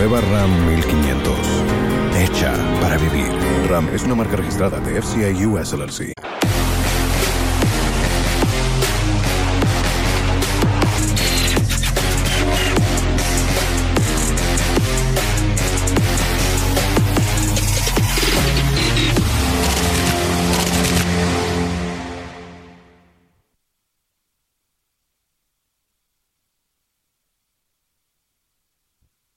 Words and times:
Nueva 0.00 0.22
RAM 0.22 0.66
1500. 0.66 1.34
Hecha 2.16 2.54
para 2.80 2.96
vivir. 2.96 3.28
RAM 3.68 3.86
es 3.94 4.02
una 4.04 4.14
marca 4.14 4.34
registrada 4.34 4.80
de 4.80 5.02
FCI 5.02 5.44
US 5.44 5.74
LLC. 5.74 6.14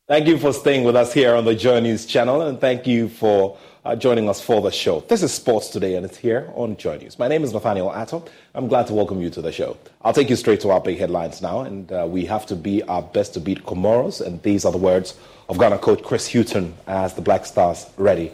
Thank 0.05 0.27
you 0.27 0.37
for 0.37 0.51
staying 0.51 0.83
with 0.83 0.97
us 0.97 1.13
here 1.13 1.33
on 1.33 1.45
the 1.45 1.55
Joy 1.55 1.79
News 1.79 2.05
channel, 2.05 2.41
and 2.41 2.59
thank 2.59 2.85
you 2.85 3.07
for 3.07 3.57
uh, 3.85 3.95
joining 3.95 4.27
us 4.27 4.41
for 4.41 4.61
the 4.61 4.69
show. 4.69 4.99
This 4.99 5.23
is 5.23 5.33
Sports 5.33 5.69
Today, 5.69 5.95
and 5.95 6.05
it's 6.05 6.17
here 6.17 6.51
on 6.55 6.75
Joy 6.75 6.97
News. 6.97 7.17
My 7.17 7.29
name 7.29 7.41
is 7.41 7.53
Nathaniel 7.53 7.89
Atto. 7.89 8.25
I'm 8.53 8.67
glad 8.67 8.85
to 8.87 8.93
welcome 8.93 9.21
you 9.21 9.29
to 9.29 9.41
the 9.41 9.53
show. 9.53 9.77
I'll 10.01 10.11
take 10.11 10.29
you 10.29 10.35
straight 10.35 10.59
to 10.59 10.71
our 10.71 10.81
big 10.81 10.97
headlines 10.97 11.41
now, 11.41 11.61
and 11.61 11.89
uh, 11.89 12.05
we 12.05 12.25
have 12.25 12.45
to 12.47 12.55
be 12.57 12.83
our 12.83 13.01
best 13.01 13.33
to 13.35 13.39
beat 13.39 13.63
Comoros, 13.63 14.19
and 14.19 14.43
these 14.43 14.65
are 14.65 14.73
the 14.73 14.77
words 14.77 15.17
of 15.47 15.57
Ghana 15.57 15.77
coach 15.77 16.03
Chris 16.03 16.33
Hughton 16.33 16.73
as 16.85 17.13
the 17.13 17.21
Black 17.21 17.45
Stars 17.45 17.85
ready 17.95 18.33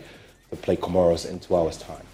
to 0.49 0.55
play 0.55 0.75
Comoros 0.75 1.29
in 1.29 1.39
two 1.39 1.55
hours' 1.55 1.77
time. 1.77 2.08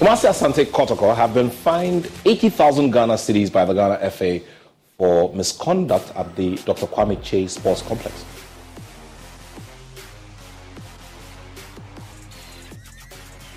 Kumasi 0.00 0.30
Asante 0.30 0.64
Kotoko 0.64 1.14
have 1.14 1.34
been 1.34 1.50
fined 1.50 2.10
80,000 2.24 2.90
Ghana 2.90 3.12
cedis 3.16 3.52
by 3.52 3.66
the 3.66 3.74
Ghana 3.74 4.10
FA 4.10 4.40
for 4.96 5.30
misconduct 5.34 6.10
at 6.16 6.34
the 6.36 6.56
Dr. 6.56 6.86
Kwame 6.86 7.18
Kyei 7.18 7.46
Sports 7.50 7.82
Complex. 7.82 8.24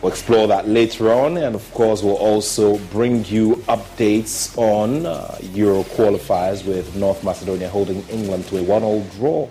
We'll 0.02 0.12
explore 0.12 0.48
that 0.48 0.68
later 0.68 1.14
on, 1.14 1.38
and 1.38 1.56
of 1.56 1.74
course, 1.74 2.04
we'll 2.04 2.18
also 2.18 2.78
bring 2.92 3.24
you 3.24 3.56
updates 3.70 4.58
on 4.58 5.06
uh, 5.06 5.38
Euro 5.54 5.84
qualifiers 5.84 6.66
with 6.68 6.94
North 6.98 7.24
Macedonia 7.24 7.70
holding 7.70 8.06
England 8.10 8.48
to 8.48 8.58
a 8.58 8.64
one-all 8.64 9.06
draw. 9.16 9.50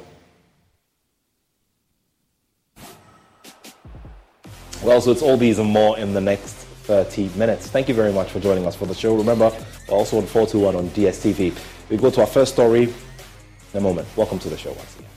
Well, 4.82 5.00
so 5.00 5.10
it's 5.10 5.22
all 5.22 5.38
these 5.38 5.58
and 5.58 5.70
more 5.70 5.96
in 5.98 6.12
the 6.12 6.20
next 6.20 6.61
30 6.82 7.30
minutes. 7.36 7.68
Thank 7.68 7.88
you 7.88 7.94
very 7.94 8.12
much 8.12 8.30
for 8.30 8.40
joining 8.40 8.66
us 8.66 8.74
for 8.74 8.86
the 8.86 8.94
show. 8.94 9.14
Remember, 9.16 9.50
we're 9.88 9.96
also 9.96 10.18
on 10.18 10.26
421 10.26 10.76
on 10.76 10.88
DSTV. 10.90 11.56
We 11.88 11.96
go 11.96 12.10
to 12.10 12.20
our 12.20 12.26
first 12.26 12.52
story 12.52 12.82
in 12.84 12.92
a 13.74 13.80
moment. 13.80 14.08
Welcome 14.16 14.38
to 14.40 14.48
the 14.48 14.58
show 14.58 14.72
once 14.72 14.96
again. 14.96 15.11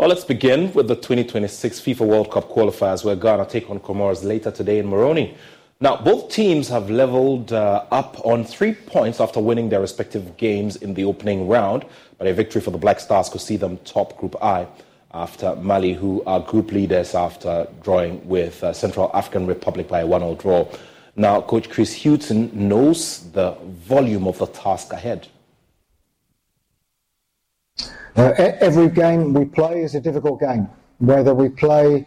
Well, 0.00 0.08
let's 0.08 0.24
begin 0.24 0.72
with 0.72 0.88
the 0.88 0.96
2026 0.96 1.78
FIFA 1.80 2.06
World 2.06 2.30
Cup 2.30 2.48
qualifiers 2.48 3.04
where 3.04 3.14
Ghana 3.14 3.44
take 3.44 3.68
on 3.68 3.80
Comoros 3.80 4.24
later 4.24 4.50
today 4.50 4.78
in 4.78 4.86
Moroni. 4.86 5.36
Now, 5.78 5.96
both 5.96 6.30
teams 6.30 6.68
have 6.68 6.88
leveled 6.88 7.52
uh, 7.52 7.84
up 7.90 8.18
on 8.24 8.42
three 8.42 8.72
points 8.72 9.20
after 9.20 9.40
winning 9.40 9.68
their 9.68 9.82
respective 9.82 10.38
games 10.38 10.76
in 10.76 10.94
the 10.94 11.04
opening 11.04 11.48
round, 11.48 11.84
but 12.16 12.26
a 12.26 12.32
victory 12.32 12.62
for 12.62 12.70
the 12.70 12.78
Black 12.78 12.98
Stars 12.98 13.28
could 13.28 13.42
see 13.42 13.58
them 13.58 13.76
top 13.84 14.16
Group 14.16 14.42
I 14.42 14.66
after 15.12 15.54
Mali, 15.56 15.92
who 15.92 16.22
are 16.24 16.40
group 16.40 16.72
leaders 16.72 17.14
after 17.14 17.68
drawing 17.82 18.26
with 18.26 18.64
uh, 18.64 18.72
Central 18.72 19.10
African 19.12 19.46
Republic 19.46 19.86
by 19.86 20.00
a 20.00 20.06
1 20.06 20.22
0 20.22 20.34
draw. 20.36 20.66
Now, 21.14 21.42
Coach 21.42 21.68
Chris 21.68 22.02
Hughton 22.02 22.50
knows 22.54 23.30
the 23.32 23.50
volume 23.64 24.26
of 24.26 24.38
the 24.38 24.46
task 24.46 24.94
ahead. 24.94 25.28
Uh, 28.16 28.32
every 28.60 28.88
game 28.88 29.32
we 29.32 29.44
play 29.44 29.82
is 29.82 29.94
a 29.94 30.00
difficult 30.00 30.40
game, 30.40 30.68
whether 30.98 31.34
we 31.34 31.48
play 31.48 32.06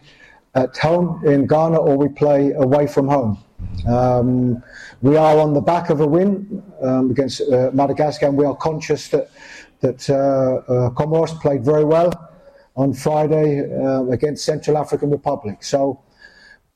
at 0.54 0.76
home 0.76 1.24
in 1.26 1.46
Ghana 1.46 1.78
or 1.78 1.96
we 1.96 2.08
play 2.08 2.52
away 2.52 2.86
from 2.86 3.08
home. 3.08 3.38
Um, 3.88 4.62
we 5.02 5.16
are 5.16 5.38
on 5.38 5.54
the 5.54 5.60
back 5.60 5.90
of 5.90 6.00
a 6.00 6.06
win 6.06 6.62
um, 6.82 7.10
against 7.10 7.40
uh, 7.40 7.70
Madagascar, 7.72 8.26
and 8.26 8.36
we 8.36 8.44
are 8.44 8.56
conscious 8.56 9.08
that 9.08 9.30
that 9.80 10.08
uh, 10.08 10.14
uh, 10.14 10.90
Comoros 10.90 11.38
played 11.40 11.64
very 11.64 11.84
well 11.84 12.10
on 12.76 12.94
Friday 12.94 13.60
uh, 13.60 14.04
against 14.04 14.44
Central 14.44 14.78
African 14.78 15.10
Republic. 15.10 15.62
So 15.62 16.02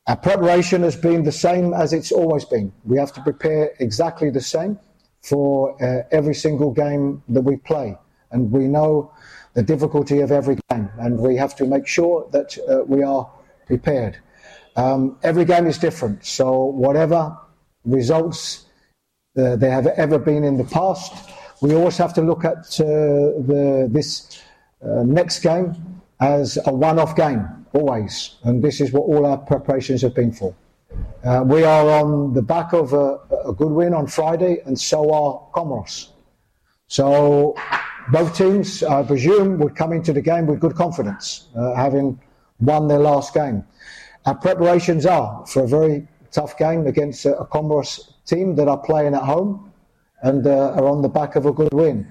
our 0.06 0.16
preparation 0.16 0.82
has 0.82 0.96
been 0.96 1.22
the 1.22 1.32
same 1.32 1.72
as 1.72 1.92
it's 1.92 2.12
always 2.12 2.44
been. 2.44 2.72
We 2.84 2.98
have 2.98 3.12
to 3.14 3.22
prepare 3.22 3.72
exactly 3.80 4.30
the 4.30 4.40
same 4.40 4.78
for 5.22 5.82
uh, 5.82 6.02
every 6.10 6.34
single 6.34 6.70
game 6.70 7.22
that 7.28 7.42
we 7.42 7.56
play, 7.56 7.96
and 8.30 8.50
we 8.50 8.68
know 8.68 9.12
the 9.54 9.62
difficulty 9.62 10.20
of 10.20 10.30
every 10.30 10.56
game, 10.70 10.88
and 10.98 11.18
we 11.18 11.36
have 11.36 11.54
to 11.56 11.66
make 11.66 11.86
sure 11.86 12.28
that 12.32 12.56
uh, 12.68 12.84
we 12.86 13.02
are 13.02 13.30
prepared. 13.66 14.18
Um, 14.76 15.18
every 15.22 15.44
game 15.44 15.66
is 15.66 15.78
different, 15.78 16.24
so 16.24 16.64
whatever 16.64 17.36
results 17.84 18.66
uh, 19.36 19.56
there 19.56 19.70
have 19.70 19.86
ever 19.86 20.18
been 20.18 20.44
in 20.44 20.56
the 20.56 20.64
past, 20.64 21.30
we 21.60 21.74
always 21.74 21.96
have 21.96 22.14
to 22.14 22.22
look 22.22 22.44
at 22.44 22.58
uh, 22.80 22.84
the, 23.50 23.88
this 23.90 24.40
uh, 24.82 25.02
next 25.02 25.40
game 25.40 25.74
as 26.20 26.58
a 26.66 26.72
one-off 26.72 27.16
game, 27.16 27.66
always, 27.72 28.36
and 28.44 28.62
this 28.62 28.80
is 28.80 28.92
what 28.92 29.02
all 29.02 29.26
our 29.26 29.38
preparations 29.38 30.02
have 30.02 30.14
been 30.14 30.32
for. 30.32 30.54
Uh, 31.24 31.42
we 31.44 31.64
are 31.64 31.88
on 31.90 32.32
the 32.32 32.42
back 32.42 32.72
of 32.72 32.92
a, 32.92 33.18
a, 33.44 33.52
good 33.52 33.70
win 33.70 33.92
on 33.92 34.06
Friday, 34.06 34.62
and 34.64 34.78
so 34.78 35.12
are 35.12 35.40
Comoros. 35.52 36.10
So 36.86 37.54
both 38.10 38.36
teams, 38.36 38.82
I 38.82 39.02
presume, 39.02 39.58
would 39.58 39.76
come 39.76 39.92
into 39.92 40.12
the 40.12 40.22
game 40.22 40.46
with 40.46 40.60
good 40.60 40.74
confidence, 40.74 41.48
uh, 41.56 41.74
having 41.74 42.20
won 42.60 42.88
their 42.88 42.98
last 42.98 43.34
game. 43.34 43.64
Our 44.26 44.34
preparations 44.34 45.06
are 45.06 45.46
for 45.46 45.64
a 45.64 45.68
very 45.68 46.06
tough 46.32 46.58
game 46.58 46.86
against 46.86 47.24
a, 47.24 47.38
a 47.38 47.46
Comoros 47.46 48.12
team 48.26 48.54
that 48.56 48.68
are 48.68 48.78
playing 48.78 49.14
at 49.14 49.22
home 49.22 49.72
and 50.22 50.46
uh, 50.46 50.72
are 50.72 50.86
on 50.86 51.02
the 51.02 51.08
back 51.08 51.36
of 51.36 51.46
a 51.46 51.52
good 51.52 51.72
win. 51.72 52.06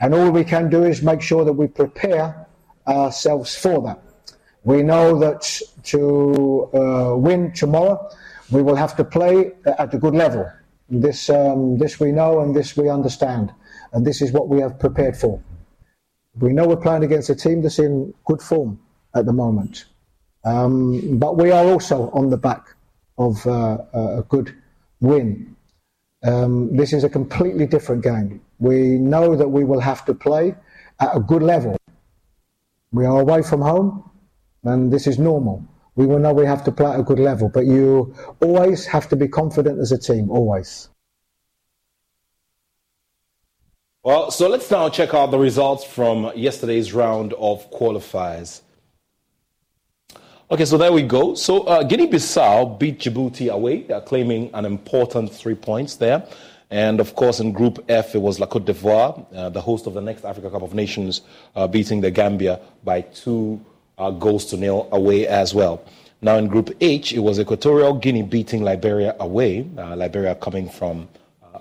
And 0.00 0.14
all 0.14 0.30
we 0.30 0.44
can 0.44 0.68
do 0.68 0.84
is 0.84 1.02
make 1.02 1.22
sure 1.22 1.44
that 1.44 1.52
we 1.52 1.66
prepare 1.68 2.46
ourselves 2.86 3.56
for 3.56 3.80
that. 3.82 4.02
We 4.64 4.82
know 4.82 5.18
that 5.18 5.60
to 5.84 6.70
uh, 6.74 7.16
win 7.16 7.52
tomorrow, 7.52 8.10
we 8.50 8.62
will 8.62 8.76
have 8.76 8.96
to 8.96 9.04
play 9.04 9.52
at 9.64 9.94
a 9.94 9.98
good 9.98 10.14
level. 10.14 10.50
This, 10.88 11.30
um, 11.30 11.78
this 11.78 11.98
we 11.98 12.12
know 12.12 12.40
and 12.40 12.54
this 12.54 12.76
we 12.76 12.88
understand. 12.88 13.52
And 13.92 14.06
this 14.06 14.22
is 14.22 14.32
what 14.32 14.48
we 14.48 14.60
have 14.60 14.78
prepared 14.78 15.16
for. 15.16 15.42
We 16.38 16.52
know 16.52 16.66
we're 16.66 16.76
playing 16.76 17.04
against 17.04 17.28
a 17.30 17.34
team 17.34 17.62
that's 17.62 17.78
in 17.78 18.14
good 18.24 18.40
form 18.40 18.80
at 19.14 19.26
the 19.26 19.32
moment. 19.32 19.84
Um, 20.44 21.18
but 21.18 21.36
we 21.36 21.50
are 21.50 21.64
also 21.64 22.10
on 22.10 22.30
the 22.30 22.38
back 22.38 22.74
of 23.18 23.46
uh, 23.46 23.78
a 23.92 24.24
good 24.28 24.54
win. 25.00 25.54
Um, 26.24 26.74
this 26.76 26.92
is 26.92 27.04
a 27.04 27.08
completely 27.08 27.66
different 27.66 28.02
game. 28.02 28.40
We 28.58 28.98
know 28.98 29.36
that 29.36 29.48
we 29.48 29.64
will 29.64 29.80
have 29.80 30.04
to 30.06 30.14
play 30.14 30.54
at 31.00 31.16
a 31.16 31.20
good 31.20 31.42
level. 31.42 31.76
We 32.92 33.04
are 33.04 33.20
away 33.20 33.42
from 33.42 33.60
home, 33.60 34.10
and 34.64 34.92
this 34.92 35.06
is 35.06 35.18
normal. 35.18 35.64
We 35.96 36.06
will 36.06 36.18
know 36.18 36.32
we 36.32 36.46
have 36.46 36.64
to 36.64 36.72
play 36.72 36.90
at 36.90 37.00
a 37.00 37.02
good 37.02 37.18
level, 37.18 37.48
but 37.48 37.66
you 37.66 38.14
always 38.40 38.86
have 38.86 39.08
to 39.10 39.16
be 39.16 39.28
confident 39.28 39.78
as 39.80 39.92
a 39.92 39.98
team, 39.98 40.30
always. 40.30 40.88
Well, 44.04 44.32
so 44.32 44.48
let's 44.48 44.68
now 44.68 44.88
check 44.88 45.14
out 45.14 45.30
the 45.30 45.38
results 45.38 45.84
from 45.84 46.32
yesterday's 46.34 46.92
round 46.92 47.34
of 47.34 47.70
qualifiers. 47.70 48.60
Okay, 50.50 50.64
so 50.64 50.76
there 50.76 50.92
we 50.92 51.02
go. 51.02 51.36
So 51.36 51.60
uh, 51.60 51.84
Guinea-Bissau 51.84 52.80
beat 52.80 52.98
Djibouti 52.98 53.48
away, 53.48 53.88
uh, 53.88 54.00
claiming 54.00 54.50
an 54.54 54.64
important 54.64 55.32
three 55.32 55.54
points 55.54 55.94
there. 55.94 56.26
And 56.68 56.98
of 56.98 57.14
course, 57.14 57.38
in 57.38 57.52
Group 57.52 57.84
F, 57.88 58.16
it 58.16 58.18
was 58.18 58.40
La 58.40 58.46
Cote 58.46 58.64
d'Ivoire, 58.64 59.24
uh, 59.36 59.50
the 59.50 59.60
host 59.60 59.86
of 59.86 59.94
the 59.94 60.00
next 60.00 60.24
Africa 60.24 60.50
Cup 60.50 60.62
of 60.62 60.74
Nations, 60.74 61.20
uh, 61.54 61.68
beating 61.68 62.00
the 62.00 62.10
Gambia 62.10 62.58
by 62.82 63.02
two 63.02 63.64
uh, 63.98 64.10
goals 64.10 64.46
to 64.46 64.56
nil 64.56 64.88
away 64.90 65.28
as 65.28 65.54
well. 65.54 65.80
Now 66.22 66.38
in 66.38 66.48
Group 66.48 66.70
H, 66.80 67.12
it 67.12 67.20
was 67.20 67.38
Equatorial 67.38 67.94
Guinea 67.94 68.22
beating 68.22 68.62
Liberia 68.62 69.14
away. 69.20 69.64
Uh, 69.78 69.94
Liberia 69.94 70.34
coming 70.34 70.68
from 70.68 71.08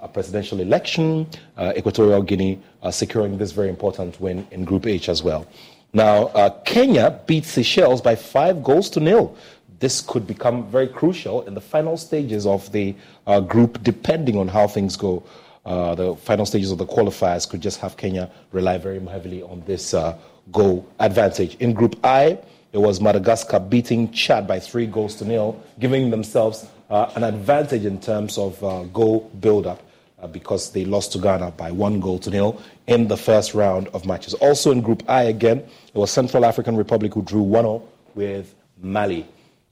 a 0.01 0.07
presidential 0.07 0.59
election. 0.59 1.27
Equatorial 1.59 2.23
Guinea 2.23 2.59
securing 2.89 3.37
this 3.37 3.51
very 3.51 3.69
important 3.69 4.19
win 4.19 4.47
in 4.51 4.65
Group 4.65 4.85
H 4.87 5.09
as 5.09 5.21
well. 5.23 5.45
Now, 5.93 6.27
uh, 6.27 6.49
Kenya 6.63 7.19
beat 7.25 7.43
Seychelles 7.43 8.01
by 8.01 8.15
five 8.15 8.63
goals 8.63 8.89
to 8.91 9.01
nil. 9.01 9.35
This 9.79 9.99
could 9.99 10.25
become 10.25 10.65
very 10.67 10.87
crucial 10.87 11.41
in 11.41 11.53
the 11.53 11.59
final 11.59 11.97
stages 11.97 12.45
of 12.45 12.71
the 12.71 12.95
uh, 13.27 13.41
group, 13.41 13.83
depending 13.83 14.37
on 14.37 14.47
how 14.47 14.67
things 14.67 14.95
go. 14.95 15.23
Uh, 15.65 15.93
the 15.95 16.15
final 16.15 16.45
stages 16.45 16.71
of 16.71 16.77
the 16.77 16.85
qualifiers 16.85 17.47
could 17.49 17.61
just 17.61 17.79
have 17.81 17.97
Kenya 17.97 18.31
rely 18.51 18.77
very 18.77 18.99
heavily 18.99 19.43
on 19.43 19.63
this 19.65 19.93
uh, 19.93 20.17
goal 20.51 20.87
advantage. 20.99 21.55
In 21.55 21.73
Group 21.73 21.99
I, 22.05 22.39
it 22.71 22.77
was 22.77 23.01
Madagascar 23.01 23.59
beating 23.59 24.11
Chad 24.11 24.47
by 24.47 24.59
three 24.59 24.87
goals 24.87 25.15
to 25.15 25.25
nil, 25.25 25.61
giving 25.79 26.09
themselves 26.09 26.65
uh, 26.89 27.11
an 27.15 27.23
advantage 27.23 27.83
in 27.83 27.99
terms 27.99 28.37
of 28.37 28.63
uh, 28.63 28.83
goal 28.85 29.29
build-up 29.41 29.79
uh, 29.79 29.83
because 30.27 30.71
they 30.71 30.85
lost 30.85 31.11
to 31.13 31.19
Ghana 31.19 31.51
by 31.51 31.71
one 31.71 31.99
goal 31.99 32.19
to 32.19 32.29
nil 32.29 32.61
in 32.87 33.07
the 33.07 33.17
first 33.17 33.53
round 33.53 33.87
of 33.89 34.05
matches. 34.05 34.33
Also 34.35 34.71
in 34.71 34.81
Group 34.81 35.03
I 35.07 35.23
again, 35.23 35.59
it 35.59 35.95
was 35.95 36.11
Central 36.11 36.45
African 36.45 36.75
Republic 36.75 37.13
who 37.13 37.21
drew 37.21 37.41
1 37.41 37.63
0 37.63 37.83
with 38.15 38.53
Mali. 38.81 39.27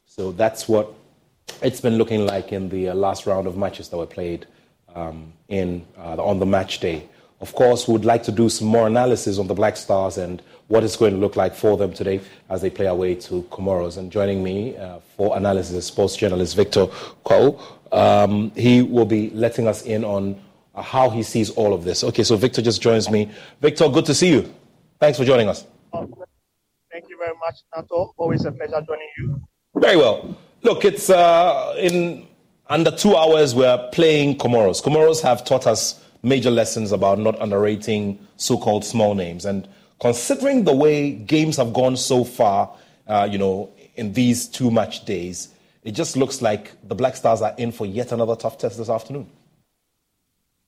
So 0.06 0.32
that's 0.32 0.68
what 0.68 0.94
it's 1.62 1.82
been 1.82 1.98
looking 1.98 2.26
like 2.26 2.52
in 2.52 2.70
the 2.70 2.90
uh, 2.90 2.96
last 2.96 3.26
round 3.26 3.48
of 3.48 3.58
matches 3.58 3.90
that 3.90 3.98
were 3.98 4.06
played 4.06 4.46
um, 4.96 5.34
in, 5.48 5.86
uh, 5.98 6.24
on 6.24 6.40
the 6.40 6.46
match 6.46 6.80
day. 6.80 7.08
Of 7.42 7.54
course, 7.54 7.88
we 7.88 7.94
would 7.94 8.06
like 8.06 8.24
to 8.24 8.32
do 8.32 8.50
some 8.50 8.68
more 8.68 8.88
analysis 8.88 9.40
on 9.40 9.48
the 9.48 9.54
Black 9.54 9.78
Stars 9.78 10.18
and 10.18 10.42
what 10.68 10.84
it's 10.84 10.98
going 10.98 11.14
to 11.14 11.20
look 11.20 11.36
like 11.36 11.56
for 11.56 11.78
them 11.78 11.94
today 11.94 12.20
as 12.50 12.62
they 12.62 12.70
play 12.70 12.88
away 12.88 13.16
to 13.16 13.44
Comoros. 13.44 13.98
And 13.98 14.12
joining 14.12 14.44
me 14.44 14.76
uh, 14.76 15.00
for 15.16 15.38
analysis 15.38 15.76
is 15.76 15.86
sports 15.86 16.18
journalist 16.18 16.56
Victor 16.56 16.88
Kwao. 17.26 17.60
Um, 17.92 18.52
he 18.56 18.82
will 18.82 19.06
be 19.06 19.30
letting 19.32 19.68
us 19.68 19.84
in 19.84 20.04
on 20.04 20.40
uh, 20.76 20.82
how 20.82 21.10
he 21.10 21.24
sees 21.24 21.50
all 21.52 21.74
of 21.74 21.86
this. 21.86 22.04
Okay, 22.04 22.24
so 22.24 22.36
Victor 22.36 22.62
just 22.62 22.82
joins 22.82 23.10
me. 23.10 23.32
Victor, 23.62 23.88
good 23.88 24.06
to 24.06 24.14
see 24.14 24.32
you. 24.32 24.54
Thanks 25.00 25.18
for 25.18 25.24
joining 25.24 25.48
us. 25.48 25.66
thank 25.94 27.10
you 27.10 27.18
very 27.18 27.36
much, 27.40 27.56
Nato. 27.76 28.14
Always 28.18 28.44
a 28.44 28.52
pleasure 28.52 28.82
joining 28.86 29.10
you. 29.18 29.42
Very 29.76 29.96
well. 29.96 30.38
Look, 30.62 30.84
it's 30.84 31.10
uh, 31.10 31.74
in 31.80 32.28
under 32.68 32.92
two 32.92 33.16
hours 33.16 33.56
we're 33.56 33.90
playing 33.94 34.38
Comoros. 34.38 34.84
Comoros 34.84 35.22
have 35.22 35.46
taught 35.46 35.66
us 35.66 36.04
major 36.22 36.52
lessons 36.52 36.92
about 36.92 37.20
not 37.20 37.42
underrating 37.42 38.20
so-called 38.38 38.84
small 38.84 39.16
names. 39.16 39.46
And 39.46 39.68
considering 40.00 40.64
the 40.64 40.76
way 40.76 41.12
games 41.12 41.58
have 41.58 41.74
gone 41.74 41.98
so 41.98 42.24
far, 42.24 42.76
uh, 43.08 43.28
you 43.30 43.38
know, 43.38 43.72
in 43.96 44.14
these 44.14 44.48
two 44.48 44.72
match 44.72 45.06
days, 45.06 45.50
it 45.84 45.92
just 45.92 46.18
looks 46.18 46.42
like 46.42 46.72
the 46.88 46.96
Black 46.96 47.16
Stars 47.16 47.42
are 47.42 47.54
in 47.58 47.72
for 47.72 47.86
yet 47.86 48.12
another 48.12 48.36
tough 48.36 48.58
test 48.58 48.78
this 48.78 48.90
afternoon. 48.90 49.30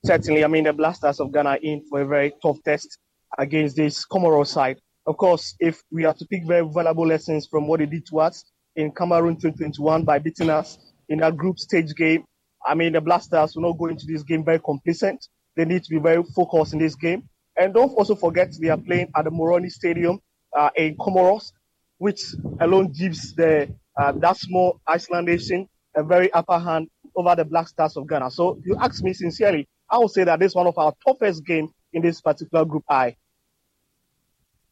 Certainly, 0.05 0.43
I 0.43 0.47
mean, 0.47 0.63
the 0.63 0.73
Black 0.73 0.95
Stars 0.95 1.19
of 1.19 1.31
Ghana 1.31 1.49
are 1.49 1.59
in 1.61 1.83
for 1.89 2.01
a 2.01 2.05
very 2.07 2.33
tough 2.41 2.57
test 2.63 2.97
against 3.37 3.75
this 3.75 4.05
Comoros 4.05 4.47
side. 4.47 4.79
Of 5.05 5.17
course, 5.17 5.55
if 5.59 5.81
we 5.91 6.03
have 6.03 6.17
to 6.17 6.25
pick 6.25 6.45
very 6.45 6.67
valuable 6.67 7.05
lessons 7.05 7.47
from 7.47 7.67
what 7.67 7.79
they 7.79 7.85
did 7.85 8.05
to 8.07 8.19
us 8.19 8.45
in 8.75 8.91
Cameroon 8.91 9.35
2021 9.35 10.03
by 10.03 10.19
beating 10.19 10.49
us 10.49 10.77
in 11.09 11.19
that 11.19 11.37
group 11.37 11.59
stage 11.59 11.93
game, 11.95 12.23
I 12.65 12.75
mean, 12.75 12.93
the 12.93 13.01
Blasters 13.01 13.55
will 13.55 13.63
not 13.63 13.77
go 13.77 13.87
into 13.87 14.05
this 14.05 14.23
game 14.23 14.43
very 14.43 14.59
complacent. 14.59 15.27
They 15.55 15.65
need 15.65 15.83
to 15.83 15.89
be 15.89 15.99
very 15.99 16.23
focused 16.23 16.73
in 16.73 16.79
this 16.79 16.95
game. 16.95 17.27
And 17.57 17.73
don't 17.73 17.89
also 17.91 18.15
forget 18.15 18.53
they 18.59 18.69
are 18.69 18.77
playing 18.77 19.11
at 19.15 19.25
the 19.25 19.31
Moroni 19.31 19.69
Stadium 19.69 20.19
uh, 20.57 20.69
in 20.75 20.95
Comoros, 20.97 21.51
which 21.97 22.23
alone 22.59 22.91
gives 22.91 23.35
the 23.35 23.73
uh, 24.01 24.13
that 24.13 24.37
small 24.37 24.79
Iceland 24.87 25.27
nation 25.27 25.67
a 25.95 26.03
very 26.03 26.31
upper 26.31 26.57
hand 26.57 26.89
over 27.15 27.35
the 27.35 27.43
Black 27.43 27.67
Stars 27.67 27.97
of 27.97 28.07
Ghana. 28.07 28.31
So 28.31 28.59
you 28.65 28.77
ask 28.79 29.03
me 29.03 29.13
sincerely, 29.13 29.67
I 29.89 29.97
would 29.97 30.11
say 30.11 30.23
that 30.23 30.39
this 30.39 30.53
is 30.53 30.55
one 30.55 30.67
of 30.67 30.77
our 30.77 30.93
toughest 31.05 31.45
games 31.45 31.71
in 31.91 32.01
this 32.01 32.21
particular 32.21 32.63
group 32.63 32.85
I. 32.89 33.17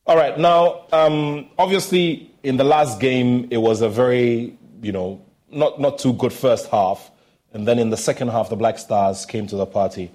All 0.06 0.16
right. 0.16 0.40
Now, 0.40 0.86
um, 0.94 1.50
obviously, 1.58 2.32
in 2.44 2.56
the 2.58 2.64
last 2.64 3.00
game, 3.00 3.50
it 3.52 3.58
was 3.58 3.82
a 3.82 3.90
very, 3.90 4.58
you 4.82 4.94
know, 4.94 5.22
not 5.52 5.80
not 5.80 6.00
too 6.00 6.14
good 6.14 6.34
first 6.34 6.70
half. 6.70 7.12
and 7.54 7.68
then 7.68 7.80
in 7.80 7.90
the 7.90 7.98
second 7.98 8.30
half, 8.30 8.50
the 8.50 8.56
Black 8.56 8.78
Stars 8.78 9.26
came 9.26 9.48
to 9.48 9.56
the 9.56 9.66
party. 9.66 10.12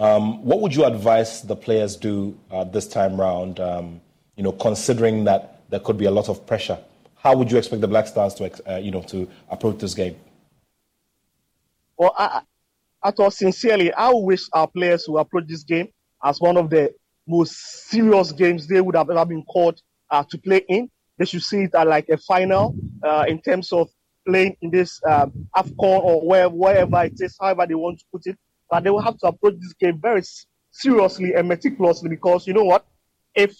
Um, 0.00 0.42
what 0.42 0.62
would 0.62 0.74
you 0.74 0.86
advise 0.86 1.42
the 1.42 1.54
players 1.54 1.94
do 1.94 2.34
uh, 2.50 2.64
this 2.64 2.88
time 2.88 3.20
round? 3.20 3.60
Um, 3.60 4.00
you 4.34 4.42
know, 4.42 4.52
considering 4.52 5.24
that 5.24 5.60
there 5.68 5.78
could 5.78 5.98
be 5.98 6.06
a 6.06 6.10
lot 6.10 6.30
of 6.30 6.46
pressure, 6.46 6.78
how 7.16 7.36
would 7.36 7.52
you 7.52 7.58
expect 7.58 7.82
the 7.82 7.88
Black 7.88 8.06
Stars 8.06 8.32
to, 8.36 8.50
uh, 8.66 8.78
you 8.78 8.90
know, 8.90 9.02
to 9.02 9.28
approach 9.50 9.76
this 9.76 9.92
game? 9.92 10.16
Well, 11.98 12.14
I, 12.16 12.40
I 13.02 13.10
thought 13.10 13.34
sincerely, 13.34 13.92
I 13.92 14.10
wish 14.10 14.48
our 14.54 14.66
players 14.66 15.04
would 15.06 15.18
approach 15.18 15.46
this 15.48 15.64
game 15.64 15.88
as 16.24 16.40
one 16.40 16.56
of 16.56 16.70
the 16.70 16.94
most 17.28 17.52
serious 17.90 18.32
games 18.32 18.66
they 18.66 18.80
would 18.80 18.96
have 18.96 19.10
ever 19.10 19.26
been 19.26 19.42
called 19.42 19.82
uh, 20.10 20.24
to 20.30 20.38
play 20.38 20.64
in. 20.66 20.90
They 21.18 21.26
should 21.26 21.42
see 21.42 21.64
it 21.64 21.74
as 21.74 21.86
like 21.86 22.08
a 22.08 22.16
final 22.16 22.74
uh, 23.02 23.26
in 23.28 23.42
terms 23.42 23.70
of 23.70 23.90
playing 24.26 24.56
in 24.62 24.70
this 24.70 24.98
um, 25.06 25.46
AFCON 25.54 26.02
or 26.02 26.26
where, 26.26 26.48
wherever 26.48 27.04
it 27.04 27.20
is, 27.20 27.36
however 27.38 27.66
they 27.66 27.74
want 27.74 27.98
to 27.98 28.04
put 28.10 28.26
it. 28.26 28.38
But 28.70 28.84
they 28.84 28.90
will 28.90 29.02
have 29.02 29.18
to 29.18 29.26
approach 29.26 29.54
this 29.60 29.74
game 29.74 29.98
very 30.00 30.22
seriously 30.70 31.34
and 31.34 31.48
meticulously 31.48 32.08
because 32.08 32.46
you 32.46 32.54
know 32.54 32.64
what? 32.64 32.86
If 33.34 33.56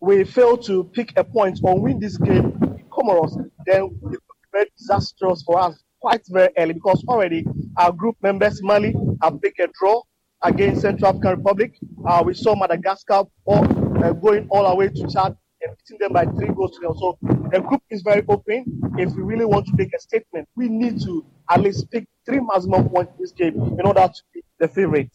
we 0.00 0.24
fail 0.24 0.56
to 0.58 0.84
pick 0.84 1.12
a 1.16 1.24
point 1.24 1.60
or 1.62 1.80
win 1.80 2.00
this 2.00 2.16
game 2.18 2.58
in 2.62 2.84
Comoros, 2.90 3.36
then 3.66 3.84
it 3.84 3.90
could 4.02 4.10
be 4.10 4.18
very 4.52 4.70
disastrous 4.76 5.42
for 5.42 5.60
us 5.60 5.82
quite 6.00 6.22
very 6.28 6.48
early 6.58 6.74
because 6.74 7.04
already 7.06 7.46
our 7.76 7.92
group 7.92 8.16
members, 8.22 8.60
Mali, 8.62 8.94
have 9.22 9.40
picked 9.40 9.60
a 9.60 9.68
draw 9.78 10.02
against 10.42 10.82
Central 10.82 11.08
African 11.10 11.30
Republic. 11.38 11.78
Uh, 12.06 12.22
we 12.26 12.34
saw 12.34 12.56
Madagascar 12.56 13.22
all, 13.44 14.04
uh, 14.04 14.12
going 14.12 14.48
all 14.50 14.68
the 14.68 14.74
way 14.74 14.88
to 14.88 15.06
Chad 15.06 15.36
and 15.64 15.76
beating 15.78 15.98
them 15.98 16.12
by 16.12 16.24
three 16.24 16.54
goals 16.54 16.76
to 16.76 16.82
nil. 16.82 16.94
So 16.98 17.18
the 17.50 17.60
group 17.60 17.82
is 17.90 18.02
very 18.02 18.22
open. 18.28 18.80
If 18.98 19.14
we 19.14 19.22
really 19.22 19.44
want 19.44 19.66
to 19.66 19.72
make 19.76 19.92
a 19.94 20.00
statement, 20.00 20.48
we 20.56 20.68
need 20.68 21.00
to 21.02 21.24
at 21.48 21.60
least 21.60 21.90
pick 21.90 22.06
three 22.26 22.40
maximum 22.40 22.88
points 22.88 23.12
in 23.16 23.22
this 23.22 23.32
game 23.32 23.54
in 23.78 23.80
order 23.80 24.08
to 24.08 24.22
be 24.32 24.42
the 24.58 24.68
favorite. 24.68 25.10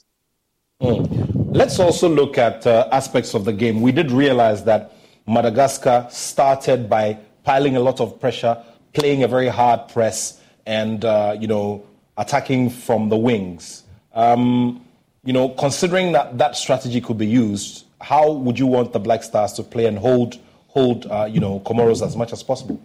Mm. 0.81 1.53
Let's 1.53 1.79
also 1.79 2.07
look 2.07 2.37
at 2.37 2.67
uh, 2.67 2.87
aspects 2.91 3.33
of 3.33 3.45
the 3.45 3.53
game. 3.53 3.81
We 3.81 3.91
did 3.91 4.11
realize 4.11 4.63
that 4.65 4.93
Madagascar 5.25 6.07
started 6.11 6.89
by 6.89 7.17
piling 7.43 7.75
a 7.75 7.79
lot 7.79 7.99
of 7.99 8.19
pressure, 8.19 8.61
playing 8.93 9.23
a 9.23 9.27
very 9.27 9.47
hard 9.47 9.89
press, 9.89 10.39
and 10.65 11.03
uh, 11.03 11.35
you 11.39 11.47
know 11.47 11.85
attacking 12.17 12.69
from 12.69 13.09
the 13.09 13.17
wings. 13.17 13.83
Um, 14.13 14.83
you 15.23 15.33
know, 15.33 15.49
considering 15.49 16.11
that 16.13 16.37
that 16.37 16.55
strategy 16.55 17.01
could 17.01 17.17
be 17.17 17.27
used, 17.27 17.86
how 18.01 18.31
would 18.31 18.59
you 18.59 18.67
want 18.67 18.93
the 18.93 18.99
Black 18.99 19.23
Stars 19.23 19.53
to 19.53 19.63
play 19.63 19.85
and 19.85 19.97
hold 19.97 20.39
hold 20.67 21.05
uh, 21.07 21.27
you 21.29 21.39
know 21.39 21.59
Comoros 21.61 22.05
as 22.05 22.15
much 22.15 22.33
as 22.33 22.43
possible? 22.43 22.81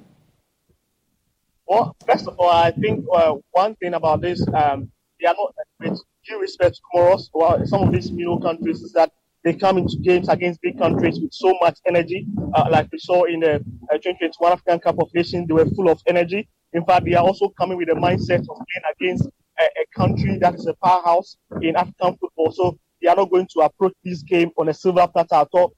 Well, 1.66 1.96
first 2.06 2.26
of 2.26 2.38
all, 2.38 2.50
I 2.50 2.70
think 2.70 3.04
uh, 3.14 3.34
one 3.52 3.74
thing 3.76 3.94
about 3.94 4.20
this, 4.20 4.46
um, 4.48 4.90
they 5.20 5.26
are 5.26 5.34
not 5.34 5.54
with 5.80 6.00
due 6.26 6.40
respect 6.40 6.76
to 6.76 6.80
Comoros 6.94 7.28
or 7.32 7.66
some 7.66 7.82
of 7.82 7.92
these 7.92 8.10
middle 8.10 8.40
countries 8.40 8.80
is 8.82 8.92
that 8.92 9.10
they 9.44 9.54
come 9.54 9.78
into 9.78 9.96
games 10.02 10.28
against 10.28 10.60
big 10.62 10.78
countries 10.78 11.18
with 11.20 11.32
so 11.32 11.52
much 11.60 11.78
energy, 11.88 12.26
uh, 12.54 12.68
like 12.70 12.88
we 12.92 12.98
saw 12.98 13.24
in 13.24 13.40
the 13.40 13.54
uh, 13.56 13.98
2021 13.98 14.52
African 14.52 14.78
Cup 14.78 15.00
of 15.00 15.08
Nations. 15.14 15.48
They 15.48 15.54
were 15.54 15.66
full 15.66 15.88
of 15.88 16.00
energy. 16.06 16.48
In 16.72 16.84
fact, 16.84 17.06
they 17.06 17.14
are 17.14 17.24
also 17.24 17.48
coming 17.58 17.76
with 17.76 17.88
a 17.88 17.94
mindset 17.94 18.40
of 18.40 18.46
playing 18.46 18.86
against 18.94 19.28
a, 19.58 19.64
a 19.64 19.84
country 19.96 20.38
that 20.40 20.54
is 20.54 20.66
a 20.66 20.74
powerhouse 20.74 21.36
in 21.60 21.74
African 21.74 22.16
football. 22.18 22.52
So 22.52 22.78
they 23.02 23.08
are 23.08 23.16
not 23.16 23.30
going 23.30 23.48
to 23.52 23.60
approach 23.60 23.92
this 24.04 24.22
game 24.22 24.50
on 24.56 24.68
a 24.68 24.74
silver 24.74 25.06
platter 25.08 25.34
at 25.34 25.48
all. 25.52 25.74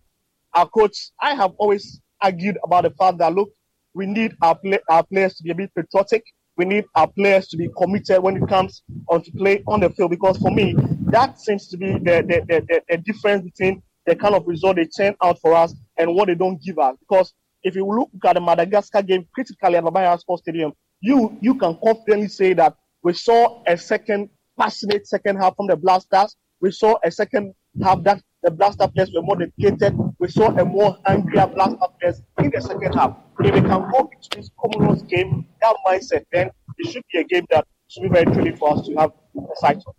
Our 0.55 0.69
coach, 0.69 1.11
I 1.21 1.35
have 1.35 1.53
always 1.59 2.01
argued 2.23 2.59
about 2.63 2.85
the 2.85 2.91
fact 2.91 3.19
that 3.19 3.35
look, 3.35 3.51
we 3.95 4.07
need 4.07 4.37
our, 4.43 4.55
play, 4.55 4.79
our 4.89 5.05
players 5.05 5.35
to 5.37 5.43
be 5.43 5.51
a 5.51 5.55
bit 5.55 5.71
patriotic. 5.75 6.25
We 6.57 6.65
need 6.65 6.85
our 6.95 7.09
players 7.09 7.49
to 7.49 7.57
be 7.57 7.69
committed 7.77 8.23
when 8.23 8.37
it 8.37 8.49
comes 8.49 8.83
on 9.09 9.23
to 9.23 9.33
play 9.33 9.63
on 9.67 9.81
the 9.81 9.91
field. 9.91 10.11
Because 10.11 10.37
for 10.39 10.51
me, 10.51 10.75
that 11.07 11.41
seems 11.41 11.69
to 11.69 11.77
be 11.77 11.93
the, 11.93 12.25
the, 12.27 12.45
the, 12.47 12.81
the, 12.89 12.97
difference 12.99 13.45
between 13.45 13.83
the 14.07 14.15
kind 14.15 14.35
of 14.35 14.47
result 14.47 14.77
they 14.77 14.85
turn 14.85 15.17
out 15.23 15.41
for 15.41 15.55
us 15.55 15.75
and 15.97 16.15
what 16.15 16.27
they 16.27 16.35
don't 16.35 16.63
give 16.63 16.79
us. 16.79 16.97
Because 17.01 17.33
if 17.63 17.75
you 17.75 17.87
look 17.87 18.11
at 18.25 18.35
the 18.35 18.41
Madagascar 18.41 19.03
game 19.03 19.27
critically 19.35 19.77
at 19.77 19.85
Baba 19.85 20.17
Sports 20.19 20.43
Stadium, 20.43 20.73
you 21.01 21.37
you 21.41 21.55
can 21.55 21.77
confidently 21.83 22.29
say 22.29 22.53
that 22.55 22.77
we 23.03 23.13
saw 23.13 23.63
a 23.67 23.77
second 23.77 24.31
passionate 24.59 25.07
second 25.07 25.37
half 25.37 25.57
from 25.57 25.67
the 25.67 25.77
Blasters. 25.77 26.37
We 26.65 26.71
saw 26.71 26.95
a 27.05 27.11
second 27.11 27.55
half 27.83 28.03
that 28.05 28.23
the 28.43 28.51
Blaster 28.51 28.89
players 28.89 29.11
were 29.15 29.21
more 29.21 29.37
dedicated. 29.37 29.99
We 30.19 30.29
saw 30.29 30.47
a 30.47 30.65
more 30.65 30.97
angrier 31.07 31.47
Blaster 31.47 31.77
players 32.01 32.23
in 32.39 32.51
the 32.51 32.59
second 32.63 32.95
half. 32.95 33.19
If 33.41 33.55
we 33.55 33.61
can 33.61 33.91
go 33.91 34.11
into 34.11 34.29
this 34.35 34.51
Comoros 34.59 35.07
game, 35.07 35.45
that 35.61 35.77
mindset, 35.87 36.25
then 36.33 36.51
it 36.79 36.91
should 36.91 37.03
be 37.13 37.19
a 37.19 37.25
game 37.25 37.45
that 37.51 37.67
should 37.89 38.05
be 38.05 38.09
very 38.09 38.25
thrilling 38.33 38.57
for 38.57 38.73
us 38.73 38.87
to 38.87 38.95
have 38.95 39.13
a 39.37 39.57
sight 39.57 39.83
of. 39.87 39.95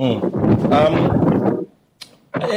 Mm. 0.00 0.72
Um, 0.72 1.68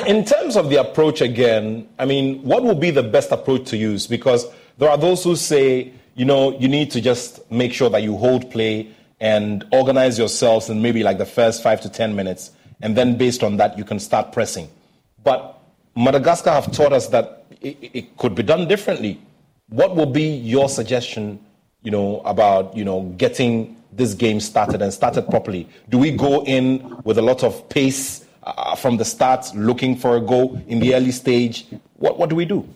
in 0.07 0.23
terms 0.23 0.55
of 0.55 0.69
the 0.69 0.77
approach 0.77 1.19
again, 1.19 1.89
I 1.99 2.05
mean, 2.05 2.41
what 2.43 2.63
would 2.63 2.79
be 2.79 2.89
the 2.89 3.03
best 3.03 3.33
approach 3.33 3.67
to 3.71 3.75
use? 3.75 4.07
Because 4.07 4.47
there 4.77 4.89
are 4.89 4.97
those 4.97 5.25
who 5.25 5.35
say, 5.35 5.91
you 6.15 6.23
know, 6.23 6.57
you 6.57 6.69
need 6.69 6.89
to 6.91 7.01
just 7.01 7.51
make 7.51 7.73
sure 7.73 7.89
that 7.89 8.01
you 8.01 8.15
hold 8.15 8.49
play 8.49 8.95
and 9.19 9.65
organize 9.73 10.17
yourselves 10.17 10.69
in 10.69 10.81
maybe 10.81 11.03
like 11.03 11.17
the 11.17 11.25
first 11.25 11.61
five 11.61 11.81
to 11.81 11.89
10 11.89 12.15
minutes. 12.15 12.51
And 12.81 12.95
then 12.95 13.17
based 13.17 13.43
on 13.43 13.57
that, 13.57 13.77
you 13.77 13.83
can 13.83 13.99
start 13.99 14.31
pressing. 14.31 14.69
But 15.23 15.59
Madagascar 15.95 16.51
have 16.51 16.71
taught 16.71 16.93
us 16.93 17.07
that 17.07 17.45
it, 17.61 17.77
it 17.93 18.17
could 18.17 18.35
be 18.35 18.43
done 18.43 18.67
differently. 18.67 19.19
What 19.69 19.95
will 19.95 20.05
be 20.05 20.23
your 20.23 20.69
suggestion, 20.69 21.39
you 21.83 21.91
know, 21.91 22.21
about, 22.21 22.75
you 22.75 22.85
know, 22.85 23.13
getting 23.17 23.75
this 23.91 24.13
game 24.13 24.39
started 24.39 24.81
and 24.81 24.93
started 24.93 25.29
properly? 25.29 25.67
Do 25.89 25.97
we 25.97 26.11
go 26.11 26.43
in 26.45 26.97
with 27.03 27.17
a 27.17 27.21
lot 27.21 27.43
of 27.43 27.67
pace 27.69 28.25
uh, 28.43 28.75
from 28.75 28.97
the 28.97 29.05
start, 29.05 29.53
looking 29.55 29.95
for 29.97 30.15
a 30.15 30.21
goal 30.21 30.61
in 30.67 30.79
the 30.79 30.95
early 30.95 31.11
stage? 31.11 31.65
What, 31.97 32.17
what 32.17 32.29
do 32.29 32.35
we 32.35 32.45
do? 32.45 32.67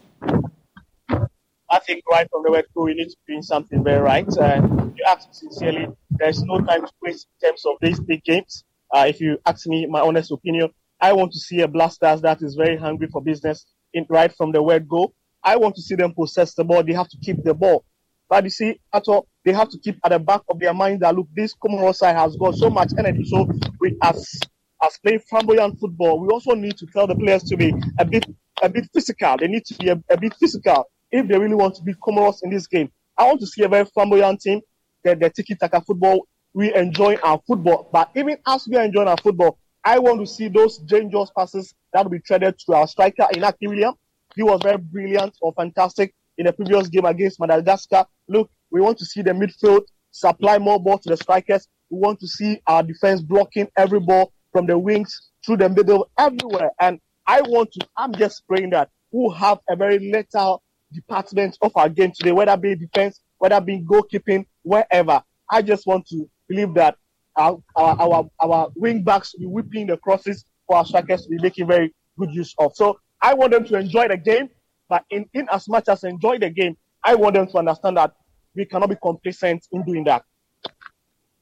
I 1.69 1.79
think 1.79 2.03
right 2.11 2.29
from 2.29 2.43
the 2.43 2.51
word 2.51 2.65
go, 2.75 2.83
we 2.83 2.93
need 2.93 3.09
to 3.09 3.17
do 3.27 3.41
something 3.41 3.83
very 3.83 3.99
right. 3.99 4.27
Uh, 4.37 4.61
you 4.95 5.03
ask 5.07 5.27
sincerely, 5.31 5.87
there's 6.11 6.43
no 6.43 6.59
time 6.59 6.85
to 6.85 6.91
waste 7.01 7.27
in 7.41 7.49
terms 7.49 7.65
of 7.65 7.77
these 7.81 7.99
big 7.99 8.23
games. 8.23 8.63
Uh, 8.93 9.05
if 9.07 9.19
you 9.19 9.39
ask 9.45 9.65
me 9.65 9.87
my 9.87 9.99
honest 9.99 10.31
opinion, 10.31 10.69
I 11.01 11.13
want 11.13 11.31
to 11.33 11.39
see 11.39 11.61
a 11.61 11.67
Blasters 11.67 12.21
that 12.21 12.41
is 12.41 12.55
very 12.55 12.77
hungry 12.77 13.07
for 13.11 13.21
business 13.21 13.65
in, 13.93 14.05
right 14.07 14.31
from 14.31 14.51
the 14.51 14.61
word 14.61 14.87
go. 14.87 15.13
I 15.43 15.57
want 15.57 15.75
to 15.75 15.81
see 15.81 15.95
them 15.95 16.13
possess 16.13 16.53
the 16.53 16.63
ball. 16.63 16.83
They 16.83 16.93
have 16.93 17.09
to 17.09 17.17
keep 17.17 17.43
the 17.43 17.53
ball. 17.53 17.83
But 18.29 18.45
you 18.45 18.49
see, 18.49 18.79
at 18.93 19.07
all, 19.07 19.27
they 19.43 19.51
have 19.51 19.69
to 19.69 19.79
keep 19.79 19.97
at 20.05 20.11
the 20.11 20.19
back 20.19 20.41
of 20.49 20.59
their 20.59 20.73
mind 20.73 21.01
that 21.01 21.15
look, 21.15 21.27
this 21.35 21.53
Comoros 21.55 21.95
side 21.95 22.15
has 22.15 22.35
got 22.35 22.55
so 22.55 22.69
much 22.69 22.91
energy. 22.97 23.25
So 23.25 23.49
we 23.79 23.97
as 24.01 24.39
as 24.83 24.97
playing 25.03 25.19
flamboyant 25.29 25.79
football, 25.79 26.19
we 26.19 26.27
also 26.29 26.53
need 26.53 26.77
to 26.77 26.85
tell 26.87 27.07
the 27.07 27.15
players 27.15 27.43
to 27.43 27.57
be 27.57 27.73
a 27.99 28.05
bit 28.05 28.25
a 28.61 28.69
bit 28.69 28.87
physical. 28.93 29.37
They 29.37 29.47
need 29.47 29.65
to 29.65 29.75
be 29.75 29.89
a, 29.89 30.01
a 30.09 30.17
bit 30.17 30.33
physical 30.39 30.89
if 31.11 31.27
they 31.27 31.37
really 31.37 31.55
want 31.55 31.75
to 31.75 31.83
be 31.83 31.93
Comoros 31.95 32.37
in 32.43 32.49
this 32.49 32.67
game. 32.67 32.91
I 33.17 33.25
want 33.25 33.39
to 33.41 33.47
see 33.47 33.63
a 33.63 33.67
very 33.67 33.85
flamboyant 33.85 34.41
team. 34.41 34.61
The, 35.03 35.15
the 35.15 35.29
tiki 35.29 35.55
taka 35.55 35.81
football. 35.81 36.27
We 36.53 36.73
enjoy 36.73 37.15
our 37.23 37.41
football, 37.47 37.89
but 37.91 38.11
even 38.15 38.37
as 38.47 38.67
we 38.67 38.77
are 38.77 38.83
enjoying 38.83 39.07
our 39.07 39.17
football, 39.17 39.57
I 39.83 39.99
want 39.99 40.19
to 40.21 40.27
see 40.27 40.47
those 40.47 40.77
dangerous 40.77 41.31
passes 41.35 41.73
that 41.91 42.03
will 42.03 42.11
be 42.11 42.19
to 42.19 42.73
our 42.73 42.87
striker 42.87 43.27
Inaki 43.33 43.67
William. 43.67 43.95
He 44.35 44.43
was 44.43 44.61
very 44.63 44.77
brilliant 44.77 45.35
or 45.41 45.53
fantastic 45.53 46.13
in 46.37 46.45
the 46.45 46.53
previous 46.53 46.87
game 46.87 47.05
against 47.05 47.39
Madagascar. 47.39 48.05
Look, 48.27 48.49
we 48.71 48.81
want 48.81 48.97
to 48.99 49.05
see 49.05 49.21
the 49.21 49.31
midfield 49.31 49.81
supply 50.11 50.57
more 50.57 50.81
ball 50.81 50.99
to 50.99 51.09
the 51.09 51.17
strikers. 51.17 51.67
We 51.89 51.99
want 51.99 52.19
to 52.21 52.27
see 52.27 52.61
our 52.65 52.81
defense 52.81 53.21
blocking 53.21 53.67
every 53.77 53.99
ball 53.99 54.31
from 54.51 54.65
the 54.65 54.77
wings 54.77 55.29
through 55.45 55.57
the 55.57 55.69
middle, 55.69 56.09
everywhere. 56.17 56.71
And 56.79 56.99
I 57.27 57.41
want 57.41 57.71
to, 57.73 57.87
I'm 57.97 58.13
just 58.13 58.47
praying 58.47 58.71
that 58.71 58.89
we'll 59.11 59.31
have 59.31 59.59
a 59.69 59.75
very 59.75 59.99
lethal 59.99 60.63
department 60.91 61.57
of 61.61 61.71
our 61.75 61.89
game 61.89 62.11
today, 62.15 62.31
whether 62.31 62.55
be 62.57 62.75
defense, 62.75 63.19
whether 63.37 63.59
be 63.59 63.81
goalkeeping, 63.81 64.45
wherever. 64.61 65.21
I 65.51 65.61
just 65.61 65.85
want 65.85 66.07
to 66.07 66.29
believe 66.47 66.73
that 66.75 66.97
our, 67.35 67.57
our, 67.75 67.99
our, 67.99 68.29
our 68.39 68.69
wing 68.75 69.03
backs 69.03 69.33
will 69.33 69.41
be 69.41 69.47
whipping 69.47 69.87
the 69.87 69.97
crosses 69.97 70.45
for 70.67 70.77
our 70.77 70.85
strikers 70.85 71.23
to 71.23 71.29
be 71.29 71.37
making 71.41 71.67
very 71.67 71.93
good 72.17 72.31
use 72.31 72.53
of. 72.57 72.75
So 72.75 72.99
I 73.21 73.33
want 73.33 73.51
them 73.51 73.65
to 73.65 73.77
enjoy 73.77 74.07
the 74.07 74.17
game, 74.17 74.49
but 74.89 75.03
in, 75.09 75.25
in 75.33 75.47
as 75.51 75.67
much 75.67 75.87
as 75.87 76.03
enjoy 76.03 76.39
the 76.39 76.49
game, 76.49 76.77
I 77.03 77.15
want 77.15 77.35
them 77.35 77.47
to 77.47 77.57
understand 77.57 77.97
that 77.97 78.13
we 78.55 78.65
cannot 78.65 78.89
be 78.89 78.95
complacent 79.01 79.65
in 79.71 79.83
doing 79.83 80.03
that. 80.05 80.23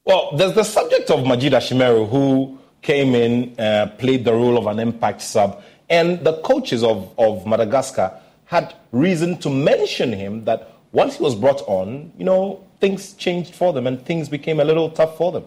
Well, 0.04 0.36
there's 0.36 0.54
the 0.54 0.64
subject 0.64 1.10
of 1.10 1.26
Majid 1.26 1.52
Ashimeru, 1.52 2.08
who 2.08 2.58
came 2.80 3.14
in, 3.14 3.58
uh, 3.60 3.86
played 3.98 4.24
the 4.24 4.32
role 4.32 4.58
of 4.58 4.66
an 4.66 4.80
impact 4.80 5.22
sub, 5.22 5.62
and 5.88 6.24
the 6.24 6.40
coaches 6.40 6.82
of, 6.82 7.14
of 7.18 7.46
Madagascar 7.46 8.18
had 8.46 8.74
reason 8.90 9.38
to 9.38 9.50
mention 9.50 10.12
him 10.12 10.44
that 10.44 10.72
once 10.90 11.16
he 11.16 11.22
was 11.22 11.34
brought 11.34 11.60
on, 11.68 12.12
you 12.18 12.24
know, 12.24 12.66
things 12.82 13.12
changed 13.14 13.54
for 13.54 13.72
them 13.72 13.86
and 13.86 14.04
things 14.04 14.28
became 14.28 14.58
a 14.58 14.64
little 14.64 14.90
tough 14.90 15.16
for 15.16 15.30
them. 15.30 15.44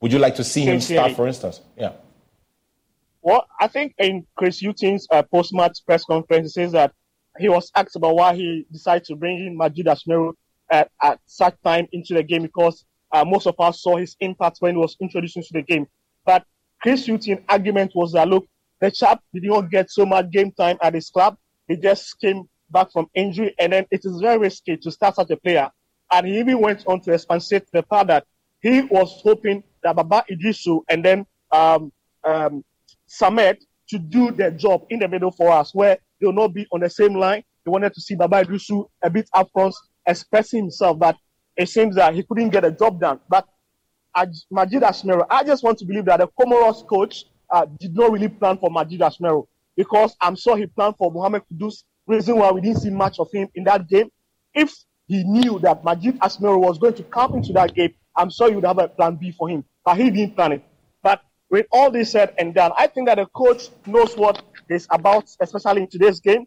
Would 0.00 0.12
you 0.12 0.18
like 0.18 0.34
to 0.34 0.42
see 0.42 0.62
him 0.62 0.80
start, 0.80 1.12
for 1.12 1.28
instance? 1.28 1.60
Yeah. 1.76 1.92
Well, 3.22 3.46
I 3.60 3.68
think 3.68 3.94
in 3.98 4.26
Chris 4.36 4.60
Hughton's 4.60 5.06
uh, 5.12 5.22
post-match 5.22 5.78
press 5.86 6.04
conference, 6.04 6.46
he 6.48 6.62
says 6.62 6.72
that 6.72 6.92
he 7.38 7.48
was 7.48 7.70
asked 7.76 7.94
about 7.94 8.16
why 8.16 8.34
he 8.34 8.66
decided 8.72 9.04
to 9.04 9.14
bring 9.14 9.46
in 9.46 9.56
Majid 9.56 9.86
Ashimeru 9.86 10.32
at, 10.72 10.90
at 11.00 11.20
such 11.26 11.54
time 11.62 11.86
into 11.92 12.14
the 12.14 12.24
game 12.24 12.42
because 12.42 12.84
uh, 13.12 13.24
most 13.24 13.46
of 13.46 13.54
us 13.60 13.80
saw 13.82 13.96
his 13.96 14.16
impact 14.18 14.56
when 14.58 14.74
he 14.74 14.80
was 14.80 14.96
introduced 15.00 15.36
into 15.36 15.50
the 15.52 15.62
game. 15.62 15.86
But 16.26 16.44
Chris 16.82 17.06
Hughton's 17.06 17.44
argument 17.48 17.92
was 17.94 18.10
that 18.14 18.26
look, 18.26 18.48
the 18.80 18.90
chap 18.90 19.22
did 19.32 19.44
not 19.44 19.70
get 19.70 19.88
so 19.88 20.04
much 20.04 20.30
game 20.32 20.50
time 20.50 20.78
at 20.82 20.94
his 20.94 21.10
club. 21.10 21.36
He 21.68 21.76
just 21.76 22.18
came 22.20 22.48
back 22.70 22.90
from 22.90 23.06
injury, 23.14 23.54
and 23.60 23.72
then 23.72 23.86
it 23.92 24.00
is 24.02 24.20
very 24.20 24.38
risky 24.38 24.76
to 24.78 24.90
start 24.90 25.14
such 25.14 25.30
a 25.30 25.36
player. 25.36 25.70
And 26.12 26.26
he 26.26 26.38
even 26.38 26.60
went 26.60 26.84
on 26.86 27.00
to 27.02 27.12
expatiate 27.12 27.70
the 27.72 27.82
fact 27.82 28.08
that 28.08 28.26
he 28.62 28.82
was 28.82 29.20
hoping 29.22 29.62
that 29.82 29.96
Baba 29.96 30.24
Iddrisu 30.30 30.82
and 30.88 31.04
then 31.04 31.26
um, 31.52 31.92
um, 32.24 32.64
Samed 33.06 33.58
to 33.88 33.98
do 33.98 34.30
their 34.30 34.50
job 34.50 34.86
in 34.90 35.00
the 35.00 35.08
middle 35.08 35.32
for 35.32 35.50
us, 35.50 35.74
where 35.74 35.98
they 36.20 36.26
will 36.26 36.32
not 36.32 36.54
be 36.54 36.66
on 36.72 36.80
the 36.80 36.90
same 36.90 37.14
line. 37.14 37.42
He 37.64 37.70
wanted 37.70 37.92
to 37.94 38.00
see 38.00 38.14
Baba 38.14 38.44
Iddrisu 38.44 38.88
a 39.02 39.10
bit 39.10 39.28
up 39.32 39.50
front, 39.52 39.74
expressing 40.06 40.60
himself, 40.60 40.98
but 40.98 41.16
it 41.56 41.68
seems 41.68 41.96
that 41.96 42.14
he 42.14 42.22
couldn't 42.22 42.50
get 42.50 42.64
a 42.64 42.70
job 42.70 43.00
done. 43.00 43.18
But 43.28 43.48
Majid 44.50 44.82
Ashimeru, 44.82 45.26
I 45.28 45.42
just 45.44 45.62
want 45.62 45.78
to 45.78 45.84
believe 45.84 46.04
that 46.06 46.18
the 46.18 46.28
Comoros 46.28 46.86
coach 46.86 47.24
uh, 47.50 47.66
did 47.78 47.94
not 47.94 48.12
really 48.12 48.28
plan 48.28 48.58
for 48.58 48.70
Majid 48.70 49.00
Ashimeru 49.00 49.46
because 49.76 50.16
I'm 50.20 50.36
sure 50.36 50.56
he 50.56 50.66
planned 50.66 50.96
for 50.96 51.10
Mohamed 51.10 51.42
Kudus. 51.52 51.84
Reason 52.06 52.36
why 52.36 52.50
we 52.50 52.60
didn't 52.60 52.80
see 52.80 52.90
much 52.90 53.18
of 53.18 53.28
him 53.32 53.48
in 53.54 53.64
that 53.64 53.88
game. 53.88 54.10
If 54.54 54.72
he 55.10 55.24
knew 55.24 55.58
that 55.58 55.82
Majid 55.82 56.20
Ashimeru 56.20 56.60
was 56.60 56.78
going 56.78 56.94
to 56.94 57.02
come 57.02 57.34
into 57.34 57.52
that 57.54 57.74
game, 57.74 57.92
I'm 58.14 58.30
sure 58.30 58.48
you 58.48 58.54
would 58.54 58.64
have 58.64 58.78
a 58.78 58.86
plan 58.86 59.16
B 59.16 59.32
for 59.32 59.48
him. 59.48 59.64
But 59.84 59.96
he 59.96 60.08
didn't 60.08 60.36
plan 60.36 60.52
it. 60.52 60.64
But 61.02 61.20
with 61.50 61.66
all 61.72 61.90
this 61.90 62.12
said 62.12 62.32
and 62.38 62.54
done, 62.54 62.70
I 62.78 62.86
think 62.86 63.08
that 63.08 63.16
the 63.16 63.26
coach 63.26 63.70
knows 63.86 64.16
what 64.16 64.40
is 64.68 64.86
about, 64.88 65.24
especially 65.40 65.82
in 65.82 65.88
today's 65.88 66.20
game. 66.20 66.46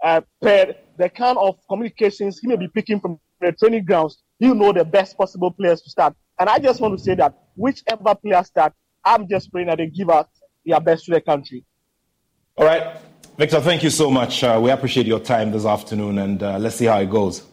Uh, 0.00 0.20
per 0.40 0.76
the 0.96 1.08
kind 1.08 1.36
of 1.38 1.58
communications 1.68 2.38
he 2.38 2.46
may 2.46 2.54
be 2.54 2.68
picking 2.68 3.00
from 3.00 3.18
the 3.40 3.50
training 3.50 3.84
grounds, 3.84 4.22
he'll 4.38 4.54
know 4.54 4.72
the 4.72 4.84
best 4.84 5.18
possible 5.18 5.50
players 5.50 5.80
to 5.82 5.90
start. 5.90 6.14
And 6.38 6.48
I 6.48 6.60
just 6.60 6.80
want 6.80 6.96
to 6.96 7.02
say 7.02 7.16
that 7.16 7.36
whichever 7.56 8.14
player 8.14 8.44
start, 8.44 8.74
I'm 9.04 9.28
just 9.28 9.50
praying 9.50 9.66
that 9.66 9.78
they 9.78 9.88
give 9.88 10.08
us 10.08 10.26
their 10.64 10.78
best 10.78 11.04
to 11.06 11.14
the 11.14 11.20
country. 11.20 11.64
All 12.56 12.64
right. 12.64 12.96
Victor, 13.36 13.60
thank 13.60 13.82
you 13.82 13.90
so 13.90 14.08
much. 14.08 14.44
Uh, 14.44 14.60
we 14.62 14.70
appreciate 14.70 15.06
your 15.06 15.18
time 15.18 15.50
this 15.50 15.66
afternoon, 15.66 16.18
and 16.18 16.40
uh, 16.40 16.58
let's 16.58 16.76
see 16.76 16.84
how 16.84 17.00
it 17.00 17.10
goes. 17.10 17.44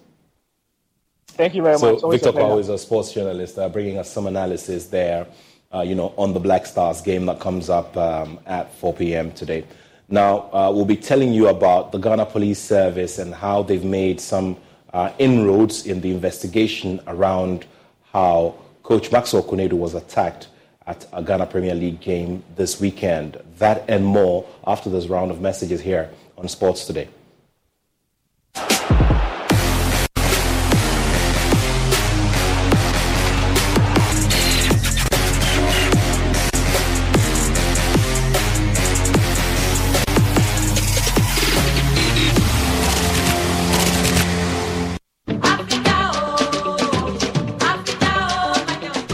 Thank 1.36 1.54
you 1.54 1.64
very 1.64 1.78
so 1.78 1.94
much. 1.94 2.04
Always 2.04 2.22
Victor 2.22 2.40
Kwawo 2.40 2.60
is 2.60 2.70
a 2.70 2.78
sports 2.78 3.12
journalist, 3.12 3.58
uh, 3.58 3.68
bringing 3.68 3.98
us 3.98 4.10
some 4.10 4.26
analysis 4.26 4.88
there, 4.88 5.28
uh, 5.74 5.82
you 5.82 5.94
know, 5.94 6.14
on 6.18 6.34
the 6.34 6.40
Black 6.40 6.66
Stars 6.66 7.02
game 7.02 7.26
that 7.26 7.42
comes 7.42 7.70
up 7.70 7.96
um, 7.98 8.40
at 8.46 8.74
4 8.76 8.94
p.m. 8.94 9.32
today. 9.34 9.66
Now, 10.08 10.50
uh, 10.54 10.72
we'll 10.74 10.86
be 10.86 10.96
telling 10.96 11.34
you 11.34 11.48
about 11.50 11.92
the 11.92 11.98
Ghana 11.98 12.28
Police 12.28 12.60
Service 12.60 13.20
and 13.20 13.34
how 13.34 13.64
they've 13.64 13.84
made 13.84 14.22
some 14.22 14.56
uh, 14.94 15.12
inroads 15.20 15.86
in 15.86 16.00
the 16.00 16.12
investigation 16.12 17.02
around 17.08 17.66
how 18.14 18.56
Coach 18.84 19.12
Maxwell 19.12 19.44
Konadu 19.44 19.74
was 19.74 19.94
attacked 19.94 20.48
at 20.88 21.06
a 21.12 21.22
Ghana 21.22 21.48
Premier 21.48 21.76
League 21.76 22.00
game 22.00 22.44
this 22.56 22.80
weekend. 22.80 23.42
That 23.58 23.84
and 23.90 24.06
more 24.06 24.48
after 24.66 24.90
this 24.90 25.08
round 25.08 25.32
of 25.32 25.42
messages 25.42 25.82
here 25.82 26.10
on 26.38 26.48
Sports 26.48 26.86
Today. 26.86 27.10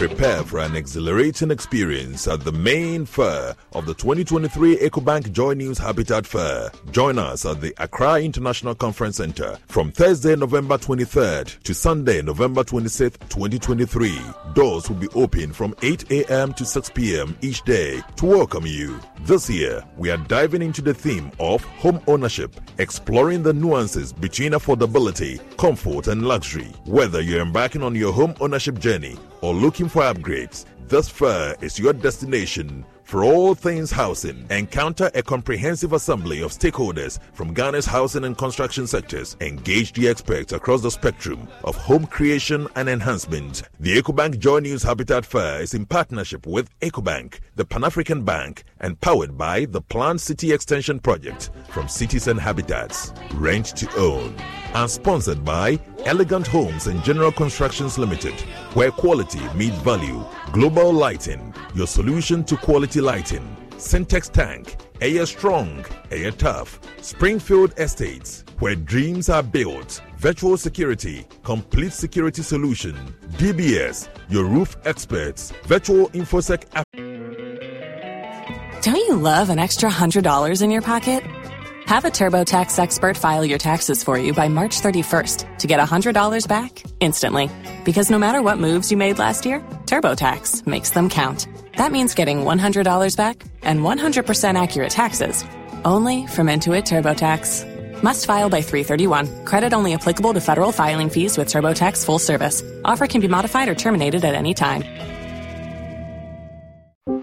An 0.02 0.74
exhilarating 0.74 1.52
experience 1.52 2.26
at 2.26 2.40
the 2.40 2.50
main 2.50 3.06
fair 3.06 3.54
of 3.72 3.86
the 3.86 3.94
2023 3.94 4.78
EcoBank 4.78 5.30
Joy 5.30 5.54
News 5.54 5.78
Habitat 5.78 6.26
Fair. 6.26 6.72
Join 6.90 7.18
us 7.20 7.46
at 7.46 7.60
the 7.60 7.72
Accra 7.78 8.20
International 8.20 8.74
Conference 8.74 9.18
Center 9.18 9.56
from 9.68 9.92
Thursday, 9.92 10.34
November 10.34 10.76
23rd 10.76 11.62
to 11.62 11.72
Sunday, 11.72 12.20
November 12.20 12.64
26th, 12.64 13.16
2023. 13.28 14.18
Doors 14.54 14.88
will 14.88 14.96
be 14.96 15.08
open 15.14 15.52
from 15.52 15.72
8 15.82 16.10
a.m. 16.10 16.52
to 16.54 16.64
6 16.64 16.90
p.m. 16.90 17.36
each 17.40 17.62
day 17.62 18.02
to 18.16 18.26
welcome 18.26 18.66
you. 18.66 18.98
This 19.20 19.48
year, 19.48 19.84
we 19.96 20.10
are 20.10 20.16
diving 20.16 20.62
into 20.62 20.82
the 20.82 20.94
theme 20.94 21.30
of 21.38 21.62
home 21.64 22.00
ownership, 22.08 22.60
exploring 22.78 23.44
the 23.44 23.52
nuances 23.52 24.12
between 24.12 24.52
affordability, 24.52 25.38
comfort, 25.58 26.08
and 26.08 26.26
luxury. 26.26 26.72
Whether 26.86 27.20
you're 27.20 27.40
embarking 27.40 27.84
on 27.84 27.94
your 27.94 28.12
home 28.12 28.34
ownership 28.40 28.80
journey 28.80 29.16
or 29.42 29.52
looking 29.52 29.88
for 29.92 30.00
upgrades, 30.04 30.64
this 30.88 31.06
fair 31.06 31.54
is 31.60 31.78
your 31.78 31.92
destination 31.92 32.82
for 33.12 33.24
all 33.24 33.54
things 33.54 33.90
housing, 33.90 34.46
encounter 34.48 35.10
a 35.14 35.22
comprehensive 35.22 35.92
assembly 35.92 36.40
of 36.40 36.50
stakeholders 36.50 37.18
from 37.34 37.52
Ghana's 37.52 37.84
housing 37.84 38.24
and 38.24 38.38
construction 38.38 38.86
sectors. 38.86 39.36
Engage 39.42 39.92
the 39.92 40.08
experts 40.08 40.54
across 40.54 40.80
the 40.80 40.90
spectrum 40.90 41.46
of 41.62 41.76
home 41.76 42.06
creation 42.06 42.66
and 42.74 42.88
enhancement. 42.88 43.64
The 43.80 44.00
EcoBank 44.00 44.38
Joy 44.38 44.60
News 44.60 44.82
Habitat 44.82 45.26
Fair 45.26 45.60
is 45.60 45.74
in 45.74 45.84
partnership 45.84 46.46
with 46.46 46.70
EcoBank, 46.80 47.40
the 47.54 47.66
Pan 47.66 47.84
African 47.84 48.24
Bank, 48.24 48.64
and 48.80 48.98
powered 49.02 49.36
by 49.36 49.66
the 49.66 49.82
Planned 49.82 50.22
City 50.22 50.50
Extension 50.50 50.98
Project 50.98 51.50
from 51.68 51.88
Cities 51.88 52.28
and 52.28 52.40
Habitats. 52.40 53.12
Rent 53.34 53.76
to 53.76 53.94
own. 53.98 54.34
And 54.72 54.90
sponsored 54.90 55.44
by 55.44 55.78
Elegant 56.06 56.46
Homes 56.46 56.86
and 56.86 57.04
General 57.04 57.30
Constructions 57.30 57.98
Limited, 57.98 58.40
where 58.72 58.90
quality 58.90 59.42
meets 59.54 59.76
value. 59.80 60.24
Global 60.50 60.92
Lighting, 60.94 61.51
your 61.74 61.86
solution 61.86 62.44
to 62.44 62.56
quality 62.56 63.00
lighting. 63.00 63.56
Syntex 63.72 64.30
Tank, 64.30 64.76
Air 65.00 65.26
Strong, 65.26 65.84
Air 66.10 66.30
Tough. 66.30 66.78
Springfield 67.00 67.74
Estates, 67.78 68.44
where 68.60 68.76
dreams 68.76 69.28
are 69.28 69.42
built. 69.42 70.00
Virtual 70.18 70.56
Security, 70.56 71.26
complete 71.42 71.92
security 71.92 72.42
solution. 72.42 72.94
DBS, 73.32 74.08
your 74.28 74.44
roof 74.44 74.76
experts. 74.84 75.52
Virtual 75.64 76.08
InfoSec 76.10 76.64
app. 76.74 76.86
Don't 78.82 78.96
you 78.96 79.16
love 79.16 79.50
an 79.50 79.58
extra 79.58 79.90
$100 79.90 80.62
in 80.62 80.70
your 80.70 80.82
pocket? 80.82 81.24
Have 81.86 82.04
a 82.04 82.10
TurboTax 82.10 82.78
expert 82.78 83.16
file 83.16 83.44
your 83.44 83.58
taxes 83.58 84.02
for 84.02 84.16
you 84.16 84.32
by 84.32 84.48
March 84.48 84.80
31st 84.80 85.58
to 85.58 85.66
get 85.66 85.80
$100 85.80 86.48
back 86.48 86.82
instantly. 87.00 87.50
Because 87.84 88.10
no 88.10 88.18
matter 88.18 88.40
what 88.40 88.58
moves 88.58 88.90
you 88.90 88.96
made 88.96 89.18
last 89.18 89.44
year, 89.44 89.60
TurboTax 89.86 90.66
makes 90.66 90.90
them 90.90 91.08
count. 91.08 91.46
That 91.76 91.92
means 91.92 92.14
getting 92.14 92.38
$100 92.38 93.16
back 93.16 93.42
and 93.62 93.80
100% 93.80 94.62
accurate 94.62 94.90
taxes 94.90 95.44
only 95.84 96.26
from 96.26 96.46
Intuit 96.46 96.84
TurboTax. 96.84 98.02
Must 98.02 98.26
file 98.26 98.50
by 98.50 98.62
331. 98.62 99.44
Credit 99.44 99.72
only 99.72 99.94
applicable 99.94 100.34
to 100.34 100.40
federal 100.40 100.72
filing 100.72 101.08
fees 101.08 101.38
with 101.38 101.48
TurboTax 101.48 102.04
full 102.04 102.18
service. 102.18 102.62
Offer 102.84 103.06
can 103.06 103.20
be 103.20 103.28
modified 103.28 103.68
or 103.68 103.74
terminated 103.74 104.24
at 104.24 104.34
any 104.34 104.54
time. 104.54 104.84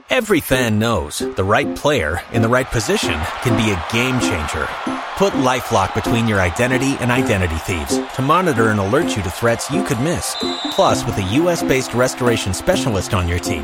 Every 0.10 0.42
fan 0.42 0.80
knows 0.80 1.20
the 1.20 1.44
right 1.44 1.74
player 1.76 2.22
in 2.34 2.42
the 2.42 2.50
right 2.50 2.70
position 2.70 3.18
can 3.42 3.56
be 3.56 3.72
a 3.72 3.86
game 3.94 4.20
changer. 4.20 4.68
Put 5.16 5.34
LifeLock 5.34 5.94
between 5.94 6.28
your 6.28 6.42
identity 6.42 6.98
and 7.00 7.12
identity 7.12 7.56
thieves 7.56 7.98
to 8.16 8.22
monitor 8.22 8.70
and 8.70 8.80
alert 8.80 9.16
you 9.16 9.24
to 9.24 9.30
threats 9.30 9.70
you 9.70 9.84
could 9.84 10.00
miss. 10.02 10.36
Plus, 10.72 11.06
with 11.06 11.18
a 11.18 11.24
U.S.-based 11.24 11.96
restoration 11.96 12.54
specialist 12.54 13.14
on 13.14 13.28
your 13.28 13.40
team, 13.40 13.64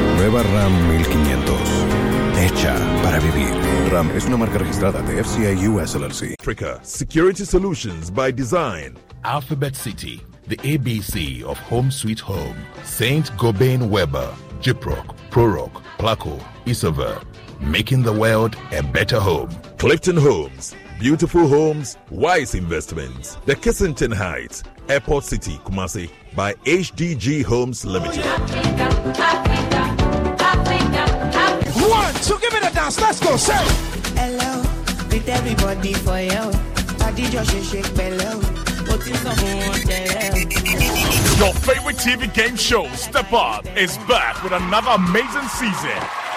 Nueva 0.21 0.43
RAM 0.43 0.87
1500. 0.87 1.57
Hecha 2.37 2.75
para 3.01 3.19
vivir. 3.19 3.49
RAM 3.91 4.11
es 4.15 4.25
una 4.25 4.37
marca 4.37 4.59
registrada 4.59 5.01
de 5.01 5.19
FCI 5.23 5.67
US 5.67 5.95
LLC. 5.95 6.35
Africa 6.39 6.79
Security 6.83 7.43
Solutions 7.43 8.11
by 8.11 8.31
Design. 8.31 8.99
Alphabet 9.23 9.75
City, 9.75 10.21
the 10.47 10.57
ABC 10.57 11.41
of 11.41 11.57
Home 11.71 11.89
Sweet 11.89 12.19
Home. 12.19 12.55
Saint 12.83 13.31
Gobain 13.35 13.89
Weber, 13.89 14.31
Gyproc, 14.61 15.15
Proroc, 15.31 15.81
Placo, 15.97 16.39
Isover. 16.67 17.19
Making 17.59 18.03
the 18.03 18.13
world 18.13 18.55
a 18.71 18.83
better 18.83 19.19
home. 19.19 19.49
Clifton 19.79 20.17
Homes. 20.17 20.75
Beautiful 20.99 21.47
homes, 21.47 21.97
wise 22.11 22.53
investments. 22.53 23.39
The 23.47 23.55
Kissington 23.55 24.13
Heights, 24.13 24.61
Airport 24.87 25.23
City, 25.23 25.59
Kumasi, 25.65 26.11
by 26.35 26.53
HDG 26.67 27.43
Homes 27.43 27.83
Limited. 27.85 28.23
Oh, 28.23 29.70
go. 33.31 33.37
Say. 33.37 33.53
Hello, 34.19 34.61
with 35.09 35.27
everybody 35.29 35.93
for 35.93 36.19
you. 36.19 36.51
Just 37.29 37.51
shake, 37.51 37.83
shake, 37.83 37.95
bellow. 37.95 38.39
What 38.87 39.01
is 39.07 39.19
someone 39.19 39.79
tell 39.85 40.37
Your 41.37 41.53
favorite 41.53 41.97
TV 41.97 42.33
game 42.33 42.55
show, 42.55 42.87
Step 42.95 43.31
Up, 43.31 43.65
is 43.77 43.97
back 44.09 44.41
with 44.43 44.53
another 44.53 44.91
amazing 44.91 45.47
season. 45.49 46.30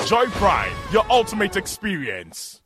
Joy 0.05 0.25
Prime, 0.37 0.71
your 0.91 1.05
ultimate 1.09 1.55
experience. 1.55 2.61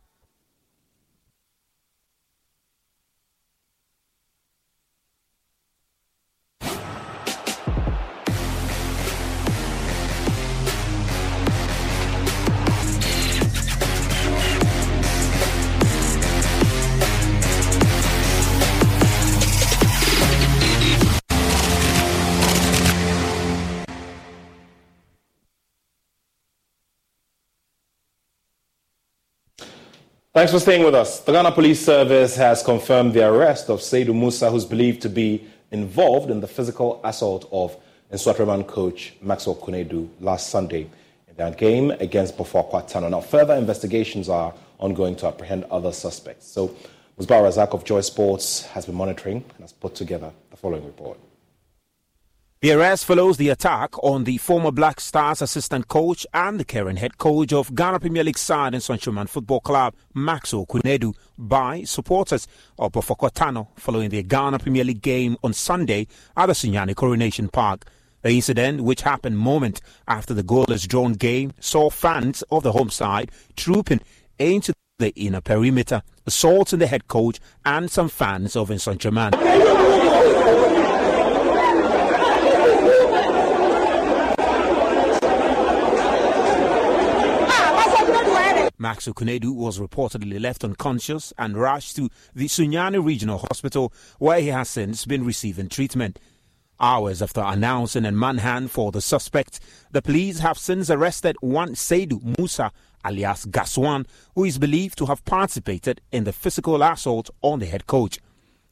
Thanks 30.40 30.54
for 30.54 30.60
staying 30.60 30.86
with 30.86 30.96
us. 30.96 31.20
The 31.20 31.34
Ghana 31.34 31.52
Police 31.52 31.84
Service 31.86 32.38
has 32.38 32.64
confirmed 32.64 33.14
the 33.14 33.28
arrest 33.28 33.70
of 33.70 33.82
Seydou 33.82 34.16
Musa, 34.16 34.50
who's 34.50 34.64
believed 34.64 35.02
to 35.02 35.10
be 35.10 35.46
involved 35.72 36.32
in 36.32 36.40
the 36.40 36.48
physical 36.48 37.02
assault 37.04 37.50
of 37.52 37.76
Nsoatreman 38.14 38.66
coach 38.66 39.16
Maxwell 39.22 39.58
Konadu 39.58 40.08
last 40.22 40.50
Sunday 40.50 40.84
in 41.28 41.36
that 41.36 41.58
game 41.58 41.92
against 41.92 42.38
Atano. 42.38 43.10
Now, 43.10 43.20
further 43.20 43.56
investigations 43.56 44.30
are 44.30 44.54
ongoing 44.78 45.18
to 45.18 45.28
apprehend 45.28 45.66
other 45.66 45.92
suspects. 45.92 46.48
So, 46.48 46.74
Musbar 47.20 47.44
Razak 47.44 47.74
of 47.74 47.84
Joy 47.84 48.00
Sports 48.00 48.62
has 48.68 48.86
been 48.86 48.96
monitoring 48.96 49.44
and 49.44 49.60
has 49.60 49.74
put 49.74 49.94
together 49.94 50.32
the 50.52 50.56
following 50.56 50.86
report. 50.86 51.20
The 52.62 52.74
arrest 52.74 53.06
follows 53.06 53.38
the 53.38 53.48
attack 53.48 53.98
on 54.04 54.26
the 54.26 54.36
former 54.38 54.70
Black 54.72 55.00
Stars 55.00 55.42
assistant 55.42 55.88
coach 55.88 56.28
and 56.34 56.60
the 56.60 56.66
current 56.66 57.00
head 57.00 57.18
coach 57.18 57.54
of 57.54 57.74
Ghana 57.74 58.02
Premier 58.02 58.26
League 58.26 58.38
side 58.38 58.74
and 58.74 58.84
Nsoatreman 58.84 59.30
Football 59.30 59.62
Club, 59.62 59.96
Maxwell 60.14 60.66
Konadu, 60.66 61.14
by 61.38 61.84
supporters 61.84 62.50
of 62.78 62.92
Bofoakwa 62.92 63.32
Tano 63.32 63.70
following 63.78 64.10
the 64.10 64.22
Ghana 64.24 64.60
Premier 64.60 64.84
League 64.84 65.02
game 65.02 65.38
on 65.42 65.54
Sunday 65.54 66.06
at 66.36 66.48
the 66.48 66.52
Sunyani 66.52 66.94
Coronation 66.94 67.48
Park. 67.48 67.86
The 68.24 68.32
incident, 68.32 68.82
which 68.84 69.04
happened 69.04 69.38
moment 69.38 69.80
after 70.06 70.34
the 70.34 70.44
goalless 70.44 70.86
drawn 70.86 71.14
game, 71.14 71.54
saw 71.62 71.90
fans 71.90 72.42
of 72.52 72.64
the 72.64 72.74
home 72.74 72.90
side 72.90 73.32
trooping 73.56 74.02
into 74.38 74.74
the 74.98 75.12
inner 75.16 75.40
perimeter, 75.40 76.02
assaulting 76.28 76.80
the 76.80 76.88
head 76.88 77.08
coach 77.08 77.40
and 77.64 77.90
some 77.90 78.10
fans 78.10 78.58
of 78.58 78.68
Nsoatreman. 78.68 80.09
Maxwell 88.82 89.14
Konadu 89.14 89.54
was 89.54 89.78
reportedly 89.78 90.40
left 90.40 90.64
unconscious 90.64 91.34
and 91.38 91.58
rushed 91.58 91.98
to 91.98 92.10
the 92.34 92.46
Sunyani 92.46 93.04
Regional 93.04 93.38
Hospital, 93.38 93.92
where 94.20 94.40
he 94.40 94.48
has 94.48 94.70
since 94.70 95.06
been 95.06 95.26
receiving 95.26 95.68
treatment. 95.68 96.18
Hours 96.80 97.22
after 97.22 97.42
announcing 97.42 98.06
a 98.06 98.12
manhunt 98.14 98.72
for 98.72 98.94
the 98.94 99.02
suspect, 99.02 99.60
the 99.92 100.02
police 100.02 100.40
have 100.40 100.58
since 100.58 100.90
arrested 100.90 101.36
one 101.42 101.76
Seydou 101.76 102.38
Musa, 102.38 102.72
alias 103.06 103.46
Gaswan, 103.48 104.08
who 104.34 104.46
is 104.46 104.58
believed 104.58 104.98
to 105.00 105.08
have 105.08 105.26
participated 105.26 106.00
in 106.14 106.24
the 106.24 106.32
physical 106.32 106.82
assault 106.82 107.30
on 107.42 107.60
the 107.60 107.66
head 107.66 107.86
coach. 107.86 108.20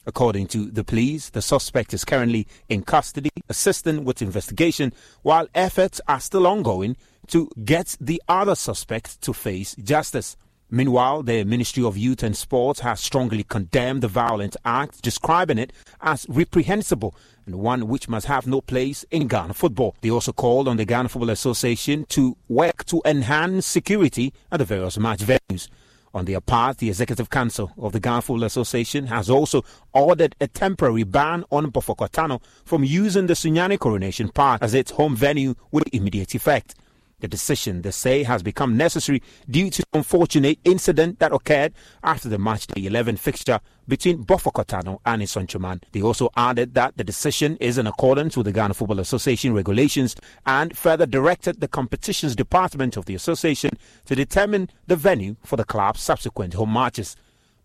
According 0.06 0.48
to 0.48 0.72
the 0.72 0.86
police, 0.86 1.30
the 1.30 1.41
suspect 1.41 1.93
is 1.93 2.06
currently 2.06 2.48
in 2.70 2.84
custody, 2.84 3.30
assisting 3.50 4.06
with 4.06 4.22
investigation, 4.22 4.93
while 5.22 5.50
efforts 5.54 6.00
are 6.08 6.22
still 6.22 6.48
ongoing 6.48 6.96
to 7.27 7.49
get 7.63 7.97
the 7.99 8.21
other 8.27 8.55
suspect 8.55 9.21
to 9.21 9.33
face 9.33 9.75
justice. 9.75 10.37
Meanwhile, 10.69 11.23
the 11.23 11.45
Ministry 11.45 11.83
of 11.83 11.97
Youth 11.97 12.23
and 12.23 12.35
Sports 12.35 12.81
has 12.81 12.99
strongly 12.99 13.43
condemned 13.43 14.03
the 14.03 14.09
violent 14.09 14.57
act, 14.65 15.01
describing 15.01 15.57
it 15.57 15.71
as 16.01 16.25
reprehensible 16.27 17.15
and 17.45 17.55
one 17.55 17.87
which 17.87 18.09
must 18.09 18.25
have 18.25 18.45
no 18.45 18.59
place 18.59 19.05
in 19.09 19.27
Ghana 19.27 19.53
football. 19.53 19.95
They 20.01 20.11
also 20.11 20.33
called 20.33 20.67
on 20.67 20.75
the 20.75 20.83
Ghana 20.83 21.07
Football 21.07 21.29
Association 21.29 22.05
to 22.09 22.35
work 22.49 22.83
to 22.85 23.01
enhance 23.05 23.65
security 23.65 24.33
at 24.51 24.57
the 24.57 24.65
various 24.65 24.97
match 24.97 25.19
venues. 25.19 25.69
On 26.13 26.25
their 26.25 26.41
part, 26.41 26.79
the 26.79 26.89
Executive 26.89 27.29
Council 27.29 27.71
of 27.77 27.93
the 27.93 27.99
Ghana 28.01 28.23
Football 28.23 28.43
Association 28.43 29.07
has 29.07 29.29
also 29.29 29.63
ordered 29.93 30.35
a 30.41 30.47
temporary 30.47 31.03
ban 31.03 31.45
on 31.49 31.71
Bofoakwa 31.71 32.09
Tano 32.09 32.41
from 32.65 32.83
using 32.83 33.27
the 33.27 33.35
Sunyani 33.35 33.79
Coronation 33.79 34.29
Park 34.29 34.61
as 34.61 34.73
its 34.73 34.91
home 34.91 35.15
venue 35.15 35.55
with 35.71 35.87
immediate 35.93 36.35
effect. 36.35 36.75
The 37.19 37.27
decision, 37.27 37.82
they 37.82 37.89
say, 37.89 38.21
has 38.21 38.43
become 38.43 38.77
necessary 38.77 39.23
due 39.49 39.71
to 39.71 39.82
the 39.82 39.97
unfortunate 39.97 40.60
incident 40.63 41.17
that 41.17 41.34
occurred 41.34 41.73
after 42.03 42.30
the 42.30 42.38
match 42.38 42.67
day 42.67 42.86
11 42.86 43.17
fixture 43.17 43.60
between 43.88 44.23
Bofoakwa 44.23 44.63
Tano 44.67 44.99
and 45.03 45.23
Nsoatreman. 45.23 45.82
They 45.93 46.03
also 46.03 46.30
added 46.38 46.75
that 46.75 46.95
the 46.95 47.03
decision 47.03 47.58
is 47.58 47.80
in 47.80 47.88
accordance 47.88 48.38
with 48.38 48.45
the 48.45 48.51
Ghana 48.51 48.75
Football 48.75 48.99
Association 48.99 49.56
regulations 49.56 50.15
and 50.45 50.77
further 50.77 51.08
directed 51.08 51.60
the 51.60 51.67
competitions 51.67 52.36
department 52.36 52.97
of 52.97 53.06
the 53.06 53.15
association 53.15 53.71
to 54.06 54.13
determine 54.13 54.69
the 54.86 54.95
venue 54.95 55.38
for 55.43 55.56
the 55.56 55.65
club's 55.65 56.01
subsequent 56.01 56.53
home 56.53 56.71
matches. 56.71 57.15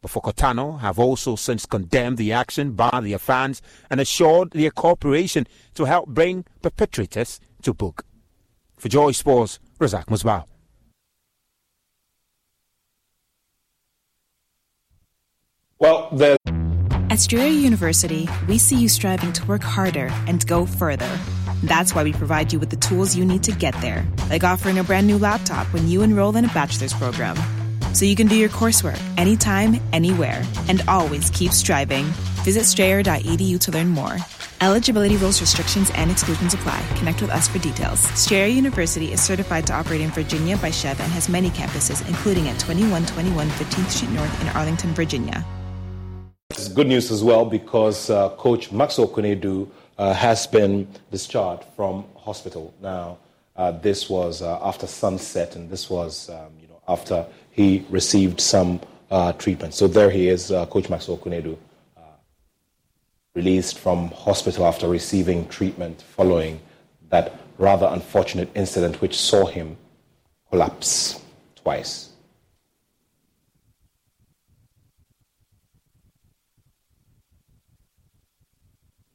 Bofoakwa 0.03 0.33
Tano 0.33 0.81
have 0.81 0.99
also 0.99 1.37
since 1.37 1.67
condemned 1.67 2.17
the 2.17 2.33
action 2.33 2.73
by 2.73 3.01
their 3.03 3.19
fans 3.19 3.61
and 3.91 4.01
assured 4.01 4.53
their 4.53 4.71
cooperation 4.71 5.47
to 5.75 5.85
help 5.85 6.09
bring 6.09 6.47
perpetrators 6.63 7.39
to 7.61 7.75
book. 7.75 8.07
For 8.83 8.89
Joy 8.89 9.13
Sports, 9.13 9.61
Razak 9.79 10.07
Musbah. 10.07 10.43
Well, 15.79 16.09
the 16.11 16.37
At 17.09 17.21
Strayer 17.21 17.47
University, 17.47 18.29
we 18.49 18.59
see 18.59 18.75
you 18.75 18.89
striving 18.89 19.33
to 19.35 19.47
work 19.47 19.63
harder 19.63 20.09
and 20.27 20.45
go 20.49 20.67
further. 20.67 21.17
That's 21.63 21.95
why 21.95 22.03
we 22.03 22.13
provide 22.13 22.53
you 22.53 22.59
with 22.59 22.71
the 22.71 22.77
tools 22.77 23.15
you 23.15 23.25
need 23.25 23.45
to 23.45 23.53
get 23.53 23.81
there, 23.81 24.05
like 24.29 24.43
offering 24.43 24.81
a 24.81 24.83
brand 24.83 25.07
new 25.07 25.17
laptop 25.17 25.73
when 25.73 25.87
you 25.87 26.03
enroll 26.03 26.37
in 26.37 26.45
a 26.45 26.49
bachelor's 26.49 26.93
program. 26.93 27.37
So 27.95 28.05
you 28.05 28.17
can 28.17 28.27
do 28.27 28.35
your 28.35 28.49
coursework 28.49 29.01
anytime, 29.17 29.81
anywhere, 29.93 30.43
and 30.69 30.83
always 30.89 31.31
keep 31.31 31.53
striving. 31.53 32.07
Visit 32.43 32.65
strayer.edu 32.65 33.61
to 33.61 33.71
learn 33.71 33.91
more. 33.91 34.17
Eligibility 34.63 35.17
rules, 35.17 35.41
restrictions, 35.41 35.91
and 35.97 36.09
exclusions 36.09 36.55
apply. 36.55 36.81
Connect 36.95 37.21
with 37.21 37.33
us 37.33 37.49
for 37.49 37.59
details. 37.59 37.99
Strayer 38.17 38.47
University 38.47 39.13
is 39.13 39.21
certified 39.21 39.67
to 39.67 39.73
operate 39.75 40.01
in 40.01 40.11
Virginia 40.11 40.57
by 40.57 40.71
SCHEV 40.71 41.01
and 41.01 41.11
has 41.11 41.29
many 41.29 41.51
campuses, 41.51 42.09
including 42.09 42.47
at 42.47 42.61
2121 42.61 43.49
15th 43.49 43.91
Street 43.91 44.13
North 44.13 44.41
in 44.41 44.47
Arlington, 44.51 44.95
Virginia. 44.95 45.45
It's 46.51 46.69
good 46.69 46.87
news 46.87 47.11
as 47.11 47.25
well 47.25 47.45
because 47.45 48.09
uh, 48.09 48.29
Coach 48.37 48.71
Maxwell 48.71 49.09
Konadu 49.09 49.69
uh, 49.99 50.15
has 50.15 50.47
been 50.47 50.87
discharged 51.11 51.65
from 51.75 52.05
hospital. 52.17 52.73
Now, 52.81 53.19
uh, 53.57 53.73
this 53.73 54.09
was 54.09 54.43
uh, 54.43 54.61
after 54.63 54.87
sunset, 54.87 55.57
and 55.57 55.71
this 55.71 55.91
was 55.91 56.31
um, 56.31 56.53
you 56.61 56.69
know 56.69 56.81
after 56.87 57.27
he 57.51 57.85
received 57.91 58.41
some 58.41 58.81
uh, 59.11 59.33
treatment. 59.33 59.75
So 59.75 59.89
there 59.89 60.09
he 60.09 60.29
is, 60.29 60.53
uh, 60.53 60.67
Coach 60.67 60.89
Maxwell 60.89 61.19
Konadu, 61.19 61.59
released 63.35 63.79
from 63.79 64.09
hospital 64.11 64.67
after 64.67 64.89
receiving 64.89 65.49
treatment 65.49 66.03
following 66.03 66.61
that 67.09 67.41
rather 67.59 67.87
unfortunate 67.87 68.51
incident 68.55 69.01
which 69.01 69.17
saw 69.17 69.47
him 69.47 69.77
collapse 70.51 71.21
twice. 71.57 72.11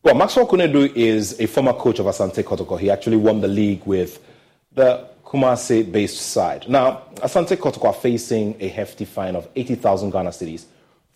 Well, 0.01 0.15
Maxwell 0.15 0.47
Konadu 0.47 0.95
is 0.95 1.39
a 1.39 1.47
former 1.47 1.73
coach 1.73 1.99
of 1.99 2.05
Asante 2.05 2.41
Kotoko. 2.41 2.79
He 2.79 2.89
actually 2.89 3.17
won 3.17 3.41
the 3.41 3.47
league 3.49 3.85
with 3.85 4.23
the 4.71 5.05
Kumasi 5.25 5.91
based 5.91 6.17
side. 6.17 6.69
Now, 6.69 7.03
Asante 7.15 7.57
Kotoko 7.57 7.85
are 7.89 7.93
facing 7.93 8.55
a 8.61 8.69
hefty 8.69 9.03
fine 9.03 9.35
of 9.35 9.49
80,000 9.55 10.11
Ghana 10.11 10.29
cedis 10.29 10.65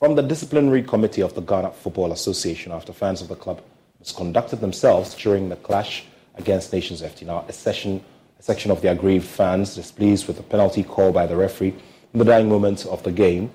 from 0.02 0.16
the 0.16 0.24
disciplinary 0.24 0.82
committee 0.82 1.22
of 1.22 1.36
the 1.36 1.42
Ghana 1.42 1.70
Football 1.74 2.12
Association 2.12 2.72
after 2.72 2.92
fans 2.92 3.22
of 3.22 3.28
the 3.28 3.36
club 3.36 3.62
misconducted 4.02 4.60
themselves 4.60 5.14
during 5.14 5.48
the 5.48 5.56
clash 5.58 6.06
against 6.38 6.74
Nations 6.74 7.04
FC. 7.04 7.22
Now, 7.22 7.46
a, 7.48 7.54
session, 7.54 8.04
a 8.40 8.42
section 8.42 8.72
of 8.72 8.82
the 8.82 8.90
aggrieved 8.90 9.28
fans, 9.28 9.76
displeased 9.76 10.26
with 10.26 10.38
the 10.38 10.44
penalty 10.44 10.82
call 10.82 11.12
by 11.12 11.28
the 11.28 11.36
referee 11.36 11.76
in 12.14 12.18
the 12.18 12.26
dying 12.26 12.50
moments 12.50 12.84
of 12.88 13.04
the 13.04 13.12
game, 13.12 13.52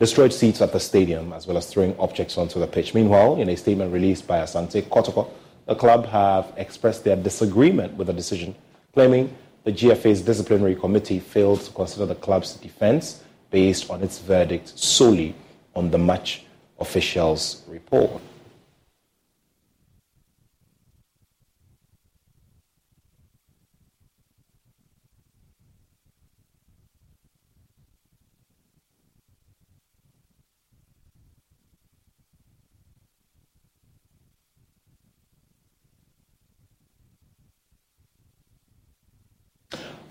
destroyed 0.00 0.32
seats 0.32 0.60
at 0.60 0.72
the 0.72 0.80
stadium 0.80 1.32
as 1.32 1.46
well 1.46 1.56
as 1.56 1.68
throwing 1.68 1.96
objects 2.00 2.36
onto 2.36 2.58
the 2.58 2.66
pitch. 2.66 2.92
Meanwhile, 2.92 3.36
in 3.36 3.48
a 3.48 3.56
statement 3.56 3.92
released 3.92 4.26
by 4.26 4.38
Asante 4.38 4.82
Kotoko, 4.82 5.30
the 5.66 5.76
club 5.76 6.06
have 6.06 6.52
expressed 6.56 7.04
their 7.04 7.14
disagreement 7.14 7.94
with 7.94 8.08
the 8.08 8.12
decision, 8.12 8.56
claiming 8.94 9.32
the 9.62 9.70
GFA's 9.70 10.22
disciplinary 10.22 10.74
committee 10.74 11.20
failed 11.20 11.60
to 11.60 11.70
consider 11.70 12.06
the 12.06 12.16
club's 12.16 12.54
defense 12.54 13.22
based 13.52 13.88
on 13.90 14.02
its 14.02 14.18
verdict 14.18 14.76
solely 14.76 15.36
on 15.74 15.90
the 15.90 15.98
match 15.98 16.42
officials' 16.78 17.62
report. 17.68 18.20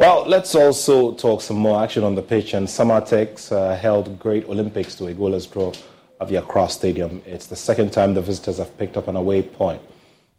Well, 0.04 0.26
let's 0.28 0.54
also 0.54 1.14
talk 1.14 1.40
some 1.40 1.56
more 1.56 1.82
action 1.82 2.04
on 2.04 2.14
the 2.14 2.22
pitch. 2.22 2.54
And 2.54 2.68
Samartex 2.68 3.54
uh, 3.54 3.74
held 3.78 4.20
great 4.20 4.44
Olympics 4.50 4.96
to 4.96 5.08
a 5.08 5.14
goalless 5.14 5.50
draw 5.50 5.72
at 6.20 6.28
the 6.28 6.36
Accra 6.36 6.68
Stadium. 6.68 7.22
It's 7.26 7.48
the 7.48 7.56
second 7.56 7.94
time 7.94 8.14
the 8.14 8.22
visitors 8.22 8.58
have 8.58 8.78
picked 8.78 8.98
up 8.98 9.08
an 9.08 9.16
away 9.16 9.44
point. 9.44 9.82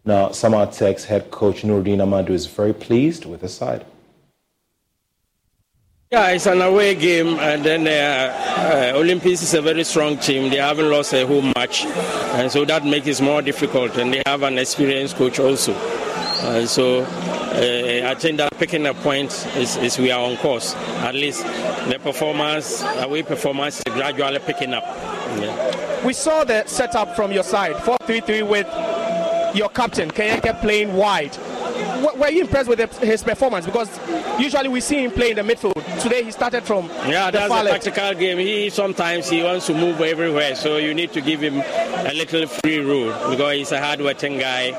Now, 0.05 0.29
Samartex 0.29 1.05
head 1.07 1.31
coach 1.31 1.63
Nuruddin 1.63 2.01
Amadu 2.03 2.33
is 2.33 2.45
very 2.45 2.75
pleased 2.75 3.25
with 3.25 3.41
his 3.41 3.55
side. 3.55 3.87
Yeah, 6.13 6.29
it's 6.29 6.45
an 6.45 6.61
away 6.61 6.95
game, 6.95 7.39
and 7.39 7.65
then 7.65 7.87
uh, 7.87 8.93
uh, 8.95 8.99
Olympics 8.99 9.41
is 9.41 9.55
a 9.55 9.63
very 9.63 9.85
strong 9.85 10.19
team. 10.19 10.51
They 10.51 10.59
haven't 10.59 10.91
lost 10.91 11.15
a 11.15 11.27
home 11.27 11.55
match, 11.57 11.87
and 12.37 12.53
so 12.53 12.67
that 12.67 12.85
makes 12.85 13.07
it 13.07 13.23
more 13.23 13.41
difficult. 13.41 13.97
And 13.97 14.13
they 14.13 14.23
have 14.27 14.43
an 14.43 14.59
experienced 14.59 15.17
coach 15.17 15.39
also. 15.41 15.73
Uh, 15.73 16.67
so 16.67 17.07
uh, 17.55 18.11
I 18.11 18.15
think 18.17 18.39
that 18.39 18.53
picking 18.59 18.87
a 18.87 18.95
point 18.95 19.31
is, 19.57 19.77
is, 19.77 19.99
we 19.99 20.11
are 20.11 20.21
on 20.21 20.37
course. 20.39 20.75
At 21.05 21.15
least 21.15 21.45
the 21.89 21.99
performance, 22.03 22.83
away 22.97 23.23
performance 23.23 23.79
is 23.79 23.95
gradually 23.95 24.41
picking 24.41 24.75
up. 24.75 24.83
Yeah. 24.85 26.05
We 26.05 26.13
saw 26.15 26.45
the 26.45 26.67
setup 26.67 27.15
from 27.15 27.33
your 27.33 27.45
side, 27.45 27.77
4-3-3 27.77 28.49
with 28.49 28.67
your 29.57 29.69
captain, 29.69 30.11
Kenyeke 30.11 30.61
playing 30.61 30.95
wide 30.95 31.37
were 32.17 32.31
you 32.31 32.43
impressed 32.43 32.69
with 32.69 32.99
his 33.01 33.23
performance? 33.23 33.67
Because 33.67 33.89
usually 34.39 34.69
we 34.69 34.81
see 34.81 35.05
him 35.05 35.11
play 35.11 35.31
in 35.31 35.37
the 35.37 35.43
midfield. 35.43 35.75
Today 36.01 36.25
he 36.25 36.31
started 36.31 36.65
from 36.65 36.87
yeah, 37.07 37.31
that's 37.31 37.53
a 37.53 37.65
tactical 37.65 38.15
game. 38.15 38.39
He 38.39 38.71
sometimes 38.71 39.29
he 39.29 39.43
wants 39.43 39.67
to 39.67 39.75
move 39.75 40.01
everywhere, 40.01 40.55
so 40.55 40.77
you 40.77 40.95
need 40.95 41.13
to 41.13 41.21
give 41.21 41.41
him 41.41 41.57
a 41.57 42.13
little 42.15 42.47
free 42.47 42.79
room 42.79 43.09
because 43.31 43.55
he's 43.55 43.73
a 43.73 43.81
hard-working 43.81 44.39
guy, 44.39 44.73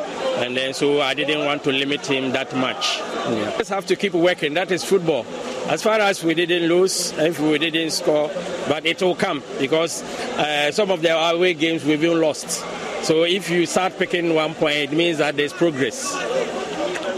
and 0.44 0.56
then 0.56 0.74
so 0.74 1.02
I 1.02 1.14
didn't 1.14 1.46
want 1.46 1.64
to 1.64 1.72
limit 1.72 2.06
him 2.06 2.32
that 2.34 2.56
much. 2.56 3.00
Yeah. 3.00 3.56
Just 3.58 3.70
have 3.70 3.86
to 3.88 3.96
keep 3.96 4.14
working. 4.14 4.54
That 4.54 4.72
is 4.72 4.84
football. 4.84 5.26
As 5.68 5.82
far 5.82 6.00
as 6.00 6.24
we 6.24 6.36
didn't 6.36 6.70
lose, 6.70 7.12
if 7.14 7.40
we 7.40 7.58
didn't 7.58 7.92
score, 7.92 8.30
but 8.68 8.86
it 8.86 9.02
will 9.02 9.16
come 9.16 9.42
because 9.60 10.04
uh, 10.38 10.72
some 10.72 10.92
of 10.92 11.02
the 11.02 11.18
away 11.18 11.54
games 11.56 11.84
we've 11.84 12.02
been 12.02 12.22
lost. 12.22 12.64
So 13.04 13.24
if 13.24 13.50
you 13.50 13.66
start 13.66 13.98
picking 13.98 14.34
one 14.34 14.54
point, 14.56 14.76
it 14.78 14.92
means 14.92 15.20
that 15.20 15.38
there's 15.38 15.54
progress. 15.54 16.16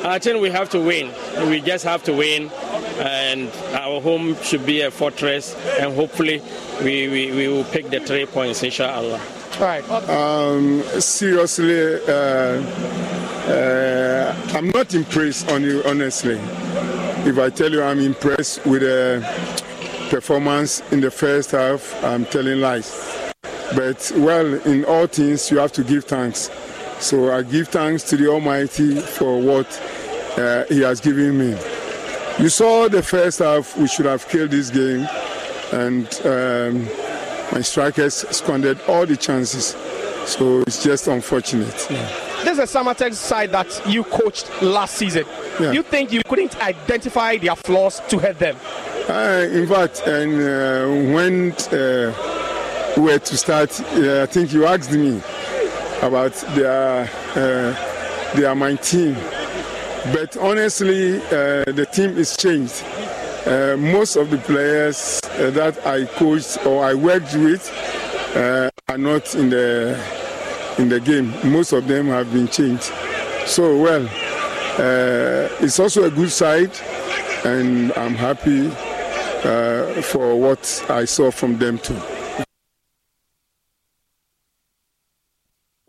I 0.08 0.20
think 0.20 0.42
we 0.42 0.50
have 0.50 0.70
to 0.72 0.80
win. 0.80 1.12
We 1.50 1.62
just 1.62 1.84
have 1.84 2.04
to 2.04 2.14
win, 2.14 2.50
and 3.00 3.50
our 3.74 4.02
home 4.02 4.36
should 4.42 4.66
be 4.66 4.82
a 4.82 4.92
fortress, 4.92 5.56
and 5.80 5.94
hopefully 5.94 6.42
we, 6.84 7.08
we, 7.08 7.32
we 7.32 7.48
will 7.48 7.64
pick 7.66 7.90
the 7.90 8.00
three 8.00 8.26
points, 8.26 8.64
inshallah. 8.64 9.22
All 9.56 9.62
right. 9.62 9.90
Um, 10.10 10.84
seriously, 11.00 11.96
uh, 12.08 12.62
uh, 13.50 14.36
I'm 14.54 14.70
not 14.70 14.94
impressed 14.94 15.50
on 15.52 15.64
you, 15.64 15.82
honestly. 15.86 16.40
If 17.26 17.40
I 17.40 17.50
tell 17.50 17.72
you 17.72 17.82
I'm 17.82 18.00
impressed 18.00 18.66
with 18.66 18.82
the 18.82 19.26
performance 20.10 20.82
in 20.92 21.02
the 21.02 21.12
first 21.12 21.52
half, 21.52 22.04
I'm 22.04 22.26
telling 22.26 22.62
lies. 22.62 23.34
But, 23.76 24.12
well, 24.16 24.54
in 24.66 24.86
all 24.86 25.08
things, 25.08 25.52
you 25.52 25.58
have 25.58 25.72
to 25.74 25.84
give 25.84 26.06
thanks. 26.06 26.50
So 27.00 27.32
I 27.32 27.44
give 27.44 27.68
thanks 27.68 28.04
to 28.04 28.18
the 28.18 28.28
Almighty 28.28 29.00
for 29.00 29.40
what 29.40 29.68
uh, 30.38 30.66
He 30.70 30.82
has 30.82 31.02
given 31.02 31.38
me. 31.38 31.58
You 32.40 32.50
saw 32.50 32.88
the 32.88 33.02
first 33.02 33.40
half, 33.40 33.76
we 33.78 33.88
should 33.88 34.06
have 34.06 34.28
killed 34.28 34.52
this 34.52 34.70
game, 34.70 35.08
and 35.72 36.08
um, 36.26 36.86
my 37.52 37.62
strikers 37.62 38.14
squandered 38.30 38.80
all 38.88 39.06
the 39.06 39.18
chances. 39.18 39.76
So 40.28 40.62
it's 40.62 40.84
just 40.84 41.08
unfortunate. 41.08 41.88
Yeah. 41.90 42.28
This 42.44 42.60
is 42.60 42.76
a 42.76 42.78
Samartex 42.78 43.16
side 43.16 43.52
that 43.54 43.82
you 43.88 44.04
coached 44.04 44.50
last 44.62 44.96
season. 44.96 45.26
Yeah. 45.60 45.72
You 45.72 45.82
think 45.82 46.12
you 46.12 46.22
couldn't 46.24 46.62
identify 46.62 47.38
their 47.38 47.56
flaws 47.56 48.02
to 48.10 48.20
hit 48.20 48.38
them? 48.38 48.56
Uh, 49.10 49.48
in 49.52 49.66
fact, 49.68 50.04
and 50.06 50.34
uh, 50.34 51.14
when 51.14 51.54
uh, 51.72 52.94
we 52.98 53.04
were 53.04 53.20
to 53.20 53.38
start, 53.38 53.80
uh, 53.80 54.24
I 54.24 54.26
think 54.26 54.54
you 54.54 54.66
asked 54.66 54.92
me 54.92 55.22
about 56.02 56.34
their 56.56 57.10
uh, 57.36 58.34
their 58.36 58.54
my 58.54 58.76
team. 58.76 59.16
But 60.14 60.38
honestly, 60.38 61.18
uh, 61.18 61.66
the 61.66 61.88
team 61.92 62.18
is 62.18 62.38
changed. 62.38 62.84
Uh, 63.46 63.76
most 63.78 64.16
of 64.16 64.30
the 64.30 64.38
players 64.38 65.22
uh, 65.24 65.50
that 65.52 65.86
I 65.86 66.06
coached 66.06 66.66
or 66.66 66.86
I 66.86 66.94
worked 66.94 67.34
with 67.36 67.72
uh, 68.36 68.70
are 68.90 68.98
not 68.98 69.36
in 69.36 69.50
the 69.50 70.00
in 70.78 70.90
the 70.90 71.00
game. 71.00 71.34
Most 71.44 71.74
of 71.74 71.88
them 71.88 72.08
have 72.08 72.32
been 72.32 72.48
changed. 72.48 72.92
So 73.46 73.82
well, 73.82 74.06
uh, 74.78 75.50
it's 75.64 75.80
also 75.80 76.04
a 76.04 76.12
good 76.12 76.32
side, 76.32 76.72
and 77.46 77.92
I'm 77.94 78.16
happy 78.16 78.70
for 80.02 80.36
what 80.36 80.86
I 80.90 81.06
saw 81.06 81.32
from 81.32 81.58
them 81.58 81.80
too. 81.80 82.00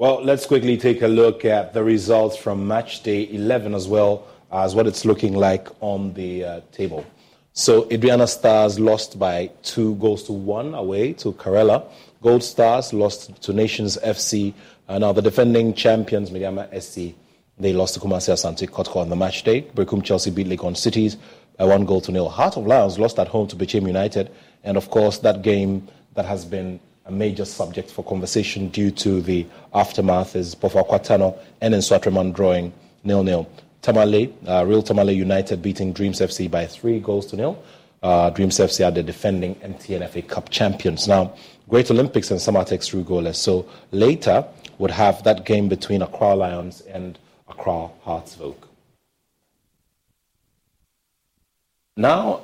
Well, 0.01 0.23
let's 0.23 0.47
quickly 0.47 0.77
take 0.77 1.03
a 1.03 1.09
look 1.09 1.45
at 1.45 1.75
the 1.75 1.83
results 1.83 2.37
from 2.37 2.69
match 2.69 3.03
day 3.03 3.29
11 3.33 3.75
as 3.75 3.89
well 3.89 4.29
as 4.53 4.73
what 4.73 4.87
it's 4.87 5.05
looking 5.05 5.35
like 5.35 5.67
on 5.81 6.15
the 6.15 6.45
uh, 6.45 6.61
table. 6.71 7.05
So, 7.53 7.83
Aduana 7.87 8.29
Stars 8.29 8.79
lost 8.79 9.19
by 9.19 9.51
two 9.65 9.97
goals 9.97 10.23
to 10.27 10.33
one 10.33 10.73
away 10.75 11.15
to 11.15 11.33
Karela. 11.33 11.85
Gold 12.23 12.45
Stars 12.45 12.93
lost 12.93 13.43
to 13.43 13.53
Nations 13.53 13.99
FC. 14.05 14.55
Now, 14.89 15.11
the 15.11 15.21
defending 15.21 15.75
champions, 15.75 16.31
Medeama 16.31 16.81
SC, 16.81 17.17
They 17.59 17.73
lost 17.73 17.95
to 17.95 18.01
Kumasi 18.01 18.33
Asante 18.33 18.69
Kotoko 18.71 18.99
on 18.99 19.09
the 19.09 19.17
match 19.17 19.43
day. 19.43 19.63
Berekum 19.63 20.05
Chelsea 20.05 20.31
beat 20.31 20.47
Legon 20.47 20.77
Cities 20.77 21.17
by 21.57 21.65
one 21.65 21.85
goal 21.85 22.01
to 22.03 22.13
nil. 22.13 22.29
Heart 22.29 22.57
of 22.57 22.69
Lions 22.69 23.01
lost 23.01 23.19
at 23.19 23.27
home 23.27 23.49
to 23.49 23.57
Bechem 23.57 23.85
United. 23.85 24.31
And 24.63 24.77
of 24.77 24.91
course, 24.91 25.19
that 25.19 25.43
game 25.43 25.89
that 26.15 26.25
has 26.25 26.45
been 26.45 26.79
a 27.09 27.11
major 27.11 27.45
subject 27.47 27.91
for 27.91 28.05
conversation 28.05 28.69
due 28.69 28.91
to 28.91 29.23
the 29.23 29.47
aftermath 29.75 30.37
is 30.37 30.55
Bofoakwa 30.55 31.03
Tano 31.05 31.39
and 31.61 31.75
Nsoatreman 31.75 32.35
drawing 32.35 32.73
nil-nil. 33.03 33.49
Tamale, 33.81 34.35
uh, 34.47 34.65
Real 34.67 34.83
Tamale 34.83 35.15
United 35.15 35.63
beating 35.63 35.93
Dreams 35.93 36.21
FC 36.21 36.51
by 36.51 36.67
three 36.67 37.01
goals 37.01 37.27
to 37.27 37.37
nil. 37.37 37.63
Uh, 38.03 38.29
Dreams 38.31 38.59
FC 38.59 38.87
are 38.87 38.91
the 38.91 39.03
defending 39.03 39.55
MTN 39.57 40.09
FA 40.11 40.21
Cup 40.23 40.51
champions. 40.51 41.09
Now, 41.09 41.35
Great 41.69 41.91
Olympics 41.91 42.31
and 42.31 42.39
Samartex 42.39 42.87
through 42.89 43.05
goalless. 43.05 43.37
So 43.37 43.67
later 43.91 44.45
would 44.79 44.91
have 44.91 45.23
that 45.25 45.47
game 45.47 45.69
between 45.69 46.03
Accra 46.03 46.35
Lions 46.35 46.83
and 46.83 47.19
Accra 47.49 47.89
Hearts 48.03 48.37
Oak. 48.41 48.69
Now, 51.97 52.43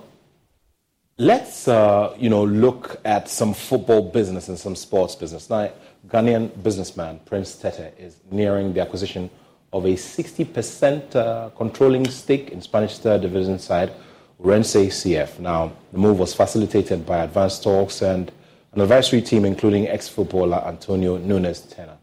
let's 1.19 1.69
uh, 1.69 2.15
you 2.19 2.29
know 2.29 2.45
look 2.45 3.01
at 3.05 3.29
some 3.29 3.55
football 3.55 4.11
business 4.11 4.49
and 4.49 4.59
some 4.59 4.75
sports 4.75 5.15
business. 5.15 5.49
Now, 5.49 5.71
Ghanaian 6.09 6.51
businessman 6.63 7.21
Prince 7.25 7.57
Tete 7.57 7.95
is 7.99 8.17
nearing 8.31 8.73
the 8.73 8.81
acquisition 8.81 9.31
of 9.73 9.85
a 9.87 9.95
60% 9.95 11.17
uh, 11.17 11.51
controlling 11.51 12.09
stake 12.09 12.51
in 12.51 12.61
Spanish 12.63 12.99
third 12.99 13.23
division 13.23 13.59
side 13.59 13.93
Orense 14.41 14.87
CF. 14.87 15.41
Now, 15.41 15.73
the 15.93 15.99
move 15.99 16.19
was 16.19 16.35
facilitated 16.35 17.05
by 17.07 17.25
advanced 17.25 17.63
talks 17.63 18.03
and 18.03 18.31
an 18.73 18.81
advisory 18.81 19.23
team 19.23 19.45
including 19.45 19.89
ex-footballer 19.89 20.63
Antonio 20.67 21.19
Núñez 21.19 21.75
Tena. 21.75 21.97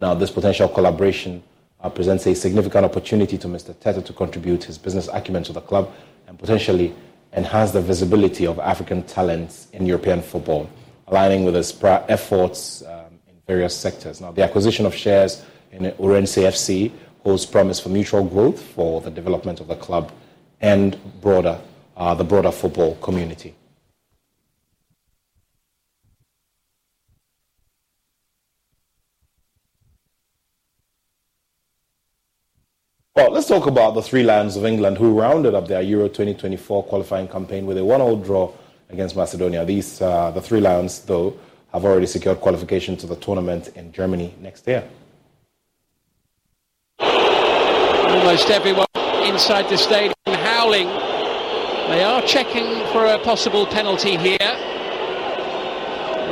Now, 0.00 0.14
this 0.14 0.30
potential 0.30 0.68
collaboration 0.68 1.42
uh, 1.80 1.88
presents 1.88 2.26
a 2.26 2.34
significant 2.34 2.84
opportunity 2.84 3.38
to 3.38 3.46
Mr. 3.46 3.78
Tete 3.78 4.04
to 4.04 4.12
contribute 4.12 4.64
his 4.64 4.76
business 4.78 5.08
acumen 5.12 5.44
to 5.44 5.52
the 5.52 5.60
club 5.60 5.92
and 6.26 6.38
potentially 6.38 6.94
enhance 7.34 7.72
the 7.72 7.80
visibility 7.80 8.46
of 8.46 8.58
African 8.58 9.02
talents 9.02 9.68
in 9.72 9.86
European 9.86 10.22
football, 10.22 10.68
aligning 11.08 11.44
with 11.44 11.54
his 11.54 11.76
efforts 11.82 12.82
um, 12.82 13.18
in 13.28 13.34
various 13.46 13.76
sectors. 13.76 14.20
Now, 14.20 14.32
the 14.32 14.42
acquisition 14.42 14.86
of 14.86 14.94
shares 14.94 15.44
in 15.72 15.82
Orense 15.98 16.42
FC 16.42 16.92
holds 17.22 17.44
promise 17.46 17.80
for 17.80 17.88
mutual 17.88 18.24
growth 18.24 18.62
for 18.62 19.00
the 19.00 19.10
development 19.10 19.60
of 19.60 19.66
the 19.66 19.76
club 19.76 20.12
and 20.60 20.96
broader, 21.20 21.58
uh, 21.96 22.14
the 22.14 22.24
broader 22.24 22.52
football 22.52 22.94
community. 22.96 23.54
Well, 33.16 33.30
let's 33.30 33.46
talk 33.46 33.68
about 33.68 33.94
the 33.94 34.02
three 34.02 34.24
Lions 34.24 34.56
of 34.56 34.64
England 34.64 34.98
who 34.98 35.16
rounded 35.16 35.54
up 35.54 35.68
their 35.68 35.80
Euro 35.82 36.08
2024 36.08 36.82
qualifying 36.82 37.28
campaign 37.28 37.64
with 37.64 37.78
a 37.78 37.84
one-all 37.84 38.16
draw 38.16 38.50
against 38.90 39.14
Macedonia. 39.14 39.64
These, 39.64 40.02
uh, 40.02 40.32
the 40.32 40.42
three 40.42 40.60
Lions, 40.60 40.98
though, 40.98 41.38
have 41.72 41.84
already 41.84 42.06
secured 42.06 42.40
qualification 42.40 42.96
to 42.96 43.06
the 43.06 43.14
tournament 43.14 43.68
in 43.76 43.92
Germany 43.92 44.34
next 44.40 44.66
year. 44.66 44.82
Almost 46.98 48.50
everyone 48.50 48.88
inside 49.22 49.68
the 49.68 49.78
stadium 49.78 50.14
howling. 50.26 50.88
They 51.90 52.02
are 52.02 52.20
checking 52.22 52.84
for 52.92 53.06
a 53.06 53.20
possible 53.20 53.64
penalty 53.64 54.16
here. 54.16 54.56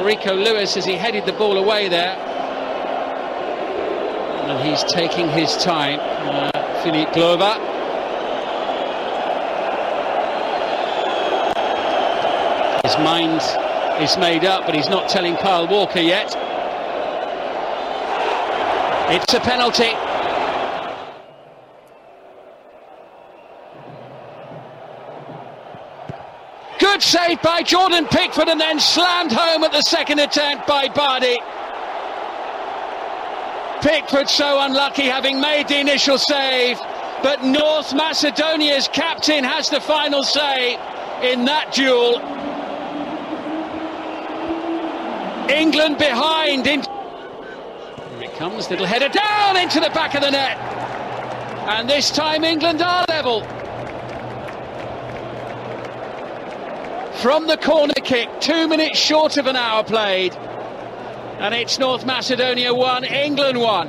Rico 0.05 0.35
Lewis 0.35 0.77
as 0.77 0.85
he 0.85 0.95
headed 0.95 1.27
the 1.27 1.33
ball 1.35 1.59
away 1.59 1.89
there. 1.89 2.17
And 4.49 4.69
he's 4.69 4.83
taking 4.93 5.29
his 5.29 5.57
time. 5.59 6.01
Uh, 6.01 6.52
Filip 6.83 7.11
Glova. 7.11 7.55
His 12.83 12.99
mind 12.99 13.41
is 14.03 14.17
made 14.19 14.45
up, 14.45 14.67
but 14.67 14.75
he's 14.75 14.89
not 14.89 15.09
telling 15.09 15.37
Kyle 15.37 15.69
Walker 15.69 16.01
yet. 16.01 16.37
It's 19.15 19.33
a 19.33 19.39
penalty. 19.39 19.93
Good 26.81 27.01
save 27.01 27.41
by 27.43 27.63
Jordan 27.63 28.07
Pickford 28.07 28.49
and 28.49 28.61
then 28.61 28.81
slammed 28.81 29.31
home 29.31 29.63
at 29.63 29.71
the 29.71 29.83
second 29.83 30.19
attempt 30.19 30.67
by 30.67 30.89
Bardhi. 30.89 31.39
Pickford 33.83 34.29
so 34.31 34.61
unlucky 34.61 35.03
having 35.03 35.41
made 35.41 35.67
the 35.67 35.81
initial 35.81 36.17
save, 36.17 36.79
but 37.23 37.43
North 37.43 37.93
Macedonia's 37.93 38.89
captain 38.93 39.43
has 39.43 39.69
the 39.69 39.81
final 39.81 40.23
say 40.23 40.75
in 41.23 41.45
that 41.47 41.73
duel. 41.75 42.21
England 45.51 45.99
behind. 45.99 46.67
In- 46.67 46.83
Here 46.83 48.23
it 48.23 48.35
comes, 48.35 48.71
little 48.71 48.87
header 48.87 49.09
down 49.09 49.57
into 49.57 49.81
the 49.81 49.91
back 49.91 50.15
of 50.15 50.23
the 50.23 50.31
net. 50.31 50.57
And 51.69 51.91
this 51.91 52.11
time 52.11 52.45
England 52.45 52.83
are 52.83 53.05
level. 53.09 53.43
From 57.21 57.47
the 57.47 57.57
corner 57.57 57.95
kick, 57.95 58.29
two 58.41 58.67
minutes 58.69 58.99
short 58.99 59.37
of 59.37 59.47
an 59.47 59.57
hour 59.57 59.85
played. 59.85 60.37
And 61.43 61.53
it's 61.55 61.77
North 61.77 62.07
Macedonia 62.07 62.73
1, 62.73 63.03
England 63.03 63.59
1. 63.59 63.89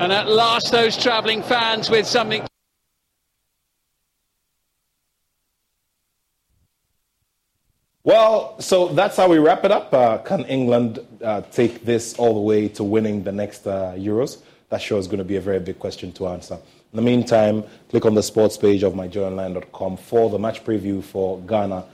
And 0.00 0.12
at 0.12 0.28
last, 0.28 0.72
those 0.72 0.96
travelling 0.96 1.40
fans 1.40 1.88
with 1.88 2.04
something. 2.04 2.44
Well, 8.02 8.60
so 8.60 8.88
that's 8.88 9.16
how 9.16 9.28
we 9.28 9.38
wrap 9.38 9.64
it 9.64 9.70
up. 9.70 9.94
Uh, 9.94 10.18
can 10.18 10.44
England 10.46 10.98
uh, 11.22 11.42
take 11.52 11.84
this 11.84 12.14
all 12.14 12.34
the 12.34 12.40
way 12.40 12.66
to 12.70 12.82
winning 12.82 13.22
the 13.22 13.30
next 13.30 13.68
uh, 13.68 13.94
Euros? 13.96 14.38
That 14.70 14.82
sure 14.82 14.98
is 14.98 15.06
going 15.06 15.18
to 15.18 15.24
be 15.24 15.36
a 15.36 15.40
very 15.40 15.60
big 15.60 15.78
question 15.78 16.10
to 16.14 16.26
answer. 16.26 16.54
In 16.54 16.96
the 16.96 17.02
meantime, 17.02 17.62
click 17.88 18.04
on 18.04 18.14
the 18.14 18.22
sports 18.24 18.56
page 18.56 18.82
of 18.82 18.94
myjoyonline.com 18.94 19.96
for 19.98 20.28
the 20.28 20.40
match 20.40 20.64
preview 20.64 21.04
for 21.04 21.38
Ghana 21.42 21.84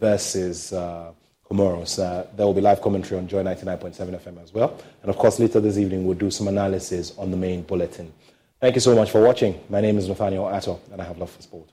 versus 0.00 0.72
uh, 0.72 1.12
Comoros. 1.48 1.98
Uh, 1.98 2.26
there 2.36 2.46
will 2.46 2.54
be 2.54 2.60
live 2.60 2.80
commentary 2.80 3.18
on 3.18 3.28
Joy 3.28 3.42
99.7 3.42 4.20
FM 4.20 4.42
as 4.42 4.54
well. 4.54 4.78
And 5.02 5.10
of 5.10 5.16
course, 5.16 5.38
later 5.38 5.60
this 5.60 5.76
evening, 5.78 6.06
we'll 6.06 6.16
do 6.16 6.30
some 6.30 6.48
analysis 6.48 7.12
on 7.18 7.30
the 7.30 7.36
main 7.36 7.62
bulletin. 7.62 8.12
Thank 8.60 8.74
you 8.74 8.80
so 8.80 8.94
much 8.94 9.10
for 9.10 9.22
watching. 9.22 9.58
My 9.68 9.80
name 9.80 9.98
is 9.98 10.08
Nathaniel 10.08 10.44
Attoh, 10.44 10.78
and 10.92 11.00
I 11.00 11.04
have 11.04 11.18
love 11.18 11.30
for 11.30 11.42
sport. 11.42 11.68